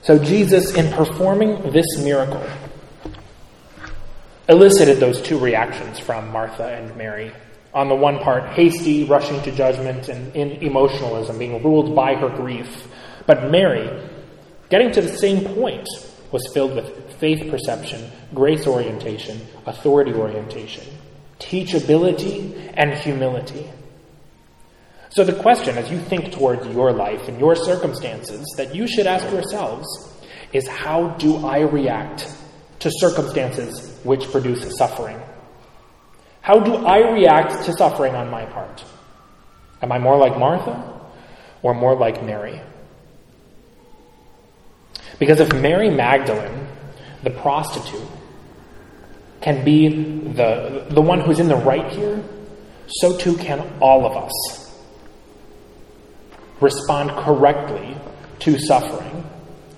So, 0.00 0.18
Jesus, 0.18 0.74
in 0.74 0.90
performing 0.92 1.70
this 1.72 1.86
miracle, 1.98 2.46
elicited 4.48 4.98
those 4.98 5.20
two 5.20 5.38
reactions 5.38 5.98
from 5.98 6.30
Martha 6.30 6.66
and 6.66 6.96
Mary. 6.96 7.32
On 7.74 7.88
the 7.88 7.94
one 7.94 8.18
part, 8.20 8.50
hasty, 8.50 9.04
rushing 9.04 9.42
to 9.42 9.50
judgment, 9.50 10.08
and 10.08 10.34
in 10.34 10.52
emotionalism, 10.62 11.38
being 11.38 11.62
ruled 11.62 11.94
by 11.94 12.14
her 12.14 12.28
grief. 12.28 12.86
But 13.26 13.50
Mary, 13.50 14.08
getting 14.70 14.92
to 14.92 15.02
the 15.02 15.16
same 15.16 15.44
point, 15.54 15.86
was 16.32 16.46
filled 16.54 16.74
with 16.74 17.14
faith 17.18 17.50
perception, 17.50 18.10
grace 18.34 18.66
orientation, 18.66 19.40
authority 19.66 20.12
orientation, 20.12 20.84
teachability, 21.38 22.72
and 22.74 22.94
humility. 22.94 23.68
So, 25.10 25.24
the 25.24 25.34
question 25.34 25.78
as 25.78 25.90
you 25.90 25.98
think 25.98 26.32
towards 26.32 26.66
your 26.68 26.92
life 26.92 27.28
and 27.28 27.38
your 27.38 27.56
circumstances 27.56 28.44
that 28.56 28.74
you 28.74 28.86
should 28.86 29.06
ask 29.06 29.30
yourselves 29.30 29.86
is 30.52 30.66
how 30.68 31.10
do 31.18 31.46
I 31.46 31.60
react 31.60 32.28
to 32.80 32.90
circumstances 32.98 33.95
which 34.06 34.30
produce 34.30 34.76
suffering? 34.78 35.20
How 36.40 36.60
do 36.60 36.76
I 36.76 37.10
react 37.10 37.64
to 37.64 37.72
suffering 37.72 38.14
on 38.14 38.30
my 38.30 38.46
part? 38.46 38.84
Am 39.82 39.92
I 39.92 39.98
more 39.98 40.16
like 40.16 40.38
Martha 40.38 41.00
or 41.62 41.74
more 41.74 41.96
like 41.96 42.22
Mary? 42.24 42.60
Because 45.18 45.40
if 45.40 45.52
Mary 45.54 45.90
Magdalene, 45.90 46.68
the 47.22 47.30
prostitute, 47.30 48.06
can 49.40 49.64
be 49.64 49.88
the, 49.88 50.86
the 50.90 51.00
one 51.00 51.20
who's 51.20 51.40
in 51.40 51.48
the 51.48 51.56
right 51.56 51.90
here, 51.92 52.22
so 52.86 53.16
too 53.16 53.36
can 53.36 53.60
all 53.80 54.06
of 54.06 54.16
us 54.16 54.76
respond 56.60 57.10
correctly 57.10 57.96
to 58.40 58.58
suffering 58.58 59.24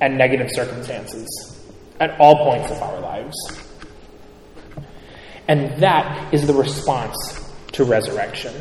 and 0.00 0.16
negative 0.16 0.48
circumstances 0.52 1.26
at 2.00 2.18
all 2.20 2.36
points 2.44 2.70
of 2.70 2.82
our 2.82 3.00
lives. 3.00 3.67
And 5.48 5.82
that 5.82 6.32
is 6.32 6.46
the 6.46 6.54
response 6.54 7.52
to 7.72 7.84
resurrection. 7.84 8.54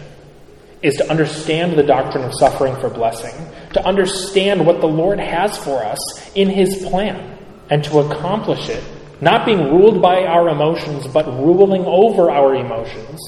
Is 0.82 0.96
to 0.98 1.10
understand 1.10 1.78
the 1.78 1.84
doctrine 1.84 2.24
of 2.24 2.34
suffering 2.34 2.76
for 2.76 2.90
blessing, 2.90 3.34
to 3.74 3.86
understand 3.86 4.66
what 4.66 4.80
the 4.80 4.88
Lord 4.88 5.20
has 5.20 5.58
for 5.58 5.84
us 5.84 6.00
in 6.36 6.50
His 6.50 6.86
plan, 6.86 7.38
and 7.70 7.84
to 7.86 8.00
accomplish 8.00 8.70
it, 8.70 8.84
not 9.20 9.46
being 9.46 9.72
ruled 9.72 10.02
by 10.02 10.24
our 10.26 10.50
emotions, 10.50 11.08
but 11.08 11.26
ruling 11.26 11.84
over 11.86 12.30
our 12.30 12.56
emotions, 12.56 13.20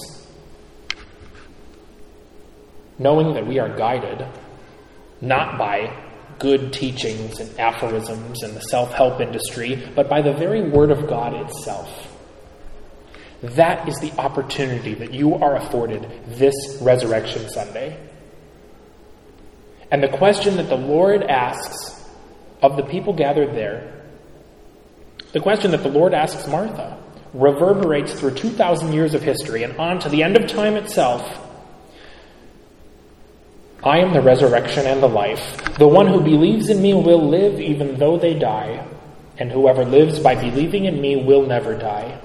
knowing 3.00 3.34
that 3.34 3.48
we 3.48 3.58
are 3.58 3.76
guided 3.76 4.26
not 5.22 5.58
by 5.58 5.92
good 6.38 6.72
teachings 6.72 7.40
and 7.40 7.60
aphorisms 7.60 8.44
and 8.44 8.56
the 8.56 8.62
self 8.62 8.94
help 8.94 9.20
industry, 9.20 9.88
but 9.96 10.10
by 10.10 10.22
the 10.22 10.34
very 10.34 10.70
Word 10.70 10.92
of 10.92 11.08
God 11.08 11.34
itself. 11.34 12.09
That 13.42 13.88
is 13.88 13.98
the 14.00 14.12
opportunity 14.20 14.94
that 14.96 15.14
you 15.14 15.36
are 15.36 15.56
afforded 15.56 16.10
this 16.28 16.56
Resurrection 16.82 17.50
Sunday. 17.50 17.98
And 19.92 20.04
the 20.04 20.10
question 20.10 20.58
that 20.58 20.68
the 20.68 20.78
Lord 20.78 21.24
asks 21.24 22.06
of 22.62 22.76
the 22.76 22.84
people 22.84 23.14
gathered 23.14 23.56
there 23.56 24.04
The 25.32 25.40
question 25.40 25.72
that 25.72 25.84
the 25.84 25.90
Lord 25.90 26.14
asks 26.14 26.48
Martha 26.48 26.98
reverberates 27.34 28.20
through 28.20 28.34
2,000 28.34 28.92
years 28.92 29.14
of 29.14 29.22
history 29.22 29.64
and 29.64 29.78
on 29.78 30.00
to 30.00 30.10
the 30.10 30.24
end 30.24 30.36
of 30.36 30.48
time 30.48 30.76
itself. 30.76 31.46
I 33.84 34.00
am 34.00 34.14
the 34.14 34.22
resurrection 34.22 34.86
and 34.86 35.02
the 35.02 35.08
life. 35.08 35.78
The 35.78 35.88
one 35.88 36.08
who 36.08 36.20
believes 36.20 36.70
in 36.70 36.82
me 36.82 36.94
will 36.94 37.30
live 37.30 37.62
even 37.62 37.98
though 37.98 38.18
they 38.18 38.34
die, 38.34 38.86
and 39.38 39.50
whoever 39.50 39.86
lives 39.86 40.20
by 40.20 40.36
believing 40.36 40.86
in 40.86 41.00
me 41.00 41.24
will 41.24 41.46
never 41.46 41.78
die. 41.78 42.20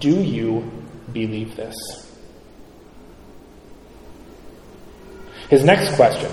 Do 0.00 0.22
you 0.22 0.70
believe 1.12 1.56
this? 1.56 1.74
His 5.48 5.64
next 5.64 5.94
question 5.96 6.30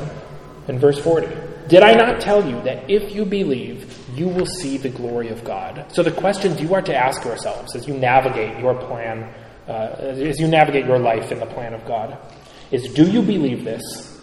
in 0.67 0.77
verse 0.77 0.99
40 0.99 1.27
Did 1.67 1.83
I 1.83 1.93
not 1.93 2.19
tell 2.19 2.47
you 2.47 2.61
that 2.63 2.89
if 2.89 3.13
you 3.13 3.25
believe, 3.25 3.97
you 4.15 4.27
will 4.27 4.45
see 4.45 4.77
the 4.77 4.89
glory 4.89 5.29
of 5.29 5.43
God? 5.43 5.85
So, 5.91 6.03
the 6.03 6.11
questions 6.11 6.61
you 6.61 6.73
are 6.73 6.81
to 6.81 6.95
ask 6.95 7.23
yourselves 7.23 7.75
as 7.75 7.87
you 7.87 7.95
navigate 7.95 8.59
your 8.59 8.75
plan, 8.75 9.33
uh, 9.67 9.95
as 9.99 10.39
you 10.39 10.47
navigate 10.47 10.85
your 10.85 10.99
life 10.99 11.31
in 11.31 11.39
the 11.39 11.45
plan 11.45 11.73
of 11.73 11.85
God, 11.85 12.17
is 12.71 12.93
do 12.93 13.09
you 13.09 13.21
believe 13.21 13.63
this? 13.63 14.21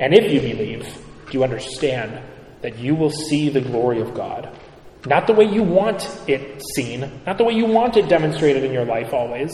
And 0.00 0.12
if 0.12 0.32
you 0.32 0.40
believe, 0.40 0.82
do 1.30 1.38
you 1.38 1.44
understand 1.44 2.20
that 2.62 2.78
you 2.78 2.94
will 2.94 3.10
see 3.10 3.48
the 3.48 3.60
glory 3.60 4.00
of 4.00 4.12
God? 4.14 4.58
Not 5.06 5.26
the 5.26 5.34
way 5.34 5.44
you 5.44 5.62
want 5.62 6.08
it 6.26 6.62
seen, 6.74 7.10
not 7.26 7.36
the 7.38 7.44
way 7.44 7.52
you 7.52 7.66
want 7.66 7.96
it 7.96 8.08
demonstrated 8.08 8.64
in 8.64 8.72
your 8.72 8.86
life 8.86 9.12
always, 9.12 9.52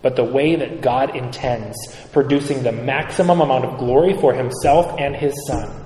but 0.00 0.16
the 0.16 0.24
way 0.24 0.56
that 0.56 0.80
God 0.80 1.14
intends, 1.14 1.76
producing 2.12 2.62
the 2.62 2.72
maximum 2.72 3.40
amount 3.40 3.64
of 3.64 3.78
glory 3.78 4.14
for 4.14 4.32
Himself 4.32 4.98
and 4.98 5.14
His 5.14 5.34
Son. 5.46 5.84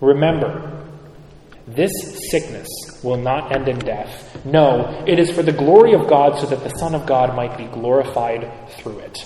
Remember, 0.00 0.86
this 1.66 1.92
sickness 2.30 2.68
will 3.02 3.16
not 3.16 3.52
end 3.52 3.68
in 3.68 3.78
death. 3.78 4.44
No, 4.44 5.04
it 5.06 5.18
is 5.18 5.30
for 5.30 5.42
the 5.42 5.52
glory 5.52 5.92
of 5.92 6.08
God 6.08 6.38
so 6.38 6.46
that 6.46 6.62
the 6.62 6.76
Son 6.78 6.94
of 6.94 7.04
God 7.04 7.34
might 7.34 7.58
be 7.58 7.64
glorified 7.64 8.50
through 8.78 9.00
it. 9.00 9.18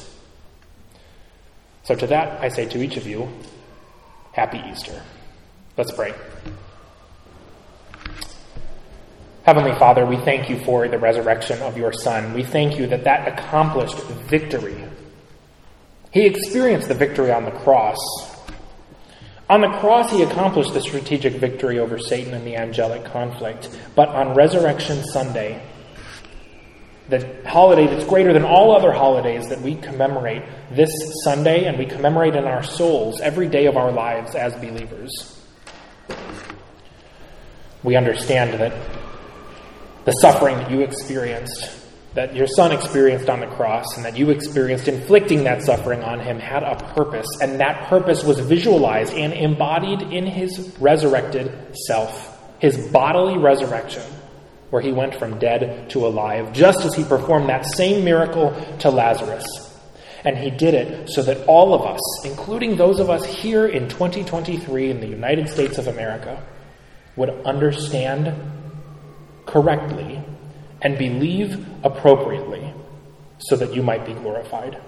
So, 1.84 1.94
to 1.94 2.06
that, 2.08 2.40
I 2.40 2.48
say 2.48 2.66
to 2.66 2.82
each 2.82 2.96
of 2.96 3.06
you, 3.06 3.28
Happy 4.32 4.62
Easter. 4.70 5.02
Let's 5.76 5.92
pray. 5.92 6.14
Heavenly 9.44 9.72
Father, 9.72 10.06
we 10.06 10.18
thank 10.18 10.48
you 10.48 10.56
for 10.60 10.86
the 10.86 10.98
resurrection 10.98 11.60
of 11.62 11.76
your 11.76 11.92
Son. 11.92 12.32
We 12.32 12.44
thank 12.44 12.78
you 12.78 12.86
that 12.86 13.02
that 13.04 13.26
accomplished 13.26 13.98
victory. 14.30 14.84
He 16.12 16.26
experienced 16.26 16.86
the 16.86 16.94
victory 16.94 17.32
on 17.32 17.44
the 17.44 17.50
cross. 17.50 17.98
On 19.50 19.60
the 19.60 19.68
cross, 19.80 20.12
he 20.12 20.22
accomplished 20.22 20.74
the 20.74 20.80
strategic 20.80 21.32
victory 21.34 21.80
over 21.80 21.98
Satan 21.98 22.34
and 22.34 22.46
the 22.46 22.54
angelic 22.54 23.04
conflict. 23.04 23.76
But 23.96 24.10
on 24.10 24.34
Resurrection 24.34 25.02
Sunday, 25.06 25.60
the 27.08 27.42
holiday 27.44 27.88
that's 27.88 28.04
greater 28.04 28.32
than 28.32 28.44
all 28.44 28.76
other 28.76 28.92
holidays 28.92 29.48
that 29.48 29.60
we 29.60 29.74
commemorate 29.74 30.44
this 30.70 30.90
Sunday 31.24 31.64
and 31.64 31.76
we 31.76 31.86
commemorate 31.86 32.36
in 32.36 32.44
our 32.44 32.62
souls 32.62 33.20
every 33.20 33.48
day 33.48 33.66
of 33.66 33.76
our 33.76 33.90
lives 33.90 34.36
as 34.36 34.54
believers, 34.54 35.44
we 37.82 37.96
understand 37.96 38.60
that 38.60 39.01
the 40.04 40.12
suffering 40.12 40.56
that 40.56 40.70
you 40.70 40.80
experienced, 40.80 41.78
that 42.14 42.34
your 42.34 42.46
son 42.46 42.72
experienced 42.72 43.28
on 43.28 43.40
the 43.40 43.46
cross, 43.46 43.96
and 43.96 44.04
that 44.04 44.16
you 44.16 44.30
experienced 44.30 44.88
inflicting 44.88 45.44
that 45.44 45.62
suffering 45.62 46.02
on 46.02 46.20
him 46.20 46.38
had 46.38 46.62
a 46.62 46.76
purpose, 46.94 47.26
and 47.40 47.60
that 47.60 47.88
purpose 47.88 48.24
was 48.24 48.38
visualized 48.40 49.14
and 49.14 49.32
embodied 49.32 50.02
in 50.02 50.26
his 50.26 50.76
resurrected 50.80 51.76
self, 51.86 52.40
his 52.58 52.76
bodily 52.88 53.38
resurrection, 53.38 54.02
where 54.70 54.82
he 54.82 54.92
went 54.92 55.14
from 55.14 55.38
dead 55.38 55.88
to 55.90 56.06
alive, 56.06 56.52
just 56.52 56.84
as 56.84 56.94
he 56.94 57.04
performed 57.04 57.48
that 57.48 57.64
same 57.66 58.04
miracle 58.04 58.54
to 58.80 58.90
Lazarus. 58.90 59.44
And 60.24 60.36
he 60.38 60.50
did 60.50 60.74
it 60.74 61.08
so 61.10 61.22
that 61.22 61.46
all 61.46 61.74
of 61.74 61.82
us, 61.82 62.00
including 62.24 62.76
those 62.76 63.00
of 63.00 63.10
us 63.10 63.24
here 63.24 63.66
in 63.66 63.88
2023 63.88 64.90
in 64.90 65.00
the 65.00 65.06
United 65.06 65.48
States 65.48 65.78
of 65.78 65.88
America, 65.88 66.42
would 67.16 67.30
understand 67.44 68.32
correctly 69.46 70.22
and 70.80 70.98
believe 70.98 71.66
appropriately 71.84 72.72
so 73.38 73.56
that 73.56 73.74
you 73.74 73.82
might 73.82 74.04
be 74.04 74.12
glorified. 74.12 74.80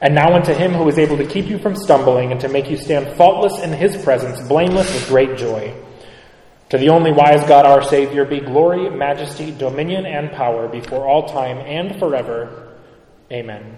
And 0.00 0.14
now 0.14 0.34
unto 0.34 0.52
him 0.52 0.72
who 0.72 0.88
is 0.88 0.98
able 0.98 1.16
to 1.18 1.26
keep 1.26 1.46
you 1.46 1.58
from 1.58 1.76
stumbling 1.76 2.32
and 2.32 2.40
to 2.40 2.48
make 2.48 2.68
you 2.68 2.76
stand 2.76 3.16
faultless 3.16 3.62
in 3.62 3.72
his 3.72 4.02
presence, 4.02 4.40
blameless 4.48 4.92
with 4.92 5.08
great 5.08 5.38
joy. 5.38 5.72
To 6.70 6.78
the 6.78 6.88
only 6.88 7.12
wise 7.12 7.46
God 7.46 7.66
our 7.66 7.82
Savior 7.82 8.24
be 8.24 8.40
glory, 8.40 8.90
majesty, 8.90 9.52
dominion, 9.52 10.06
and 10.06 10.32
power 10.32 10.68
before 10.68 11.06
all 11.06 11.28
time 11.28 11.58
and 11.58 11.98
forever. 11.98 12.78
Amen. 13.30 13.76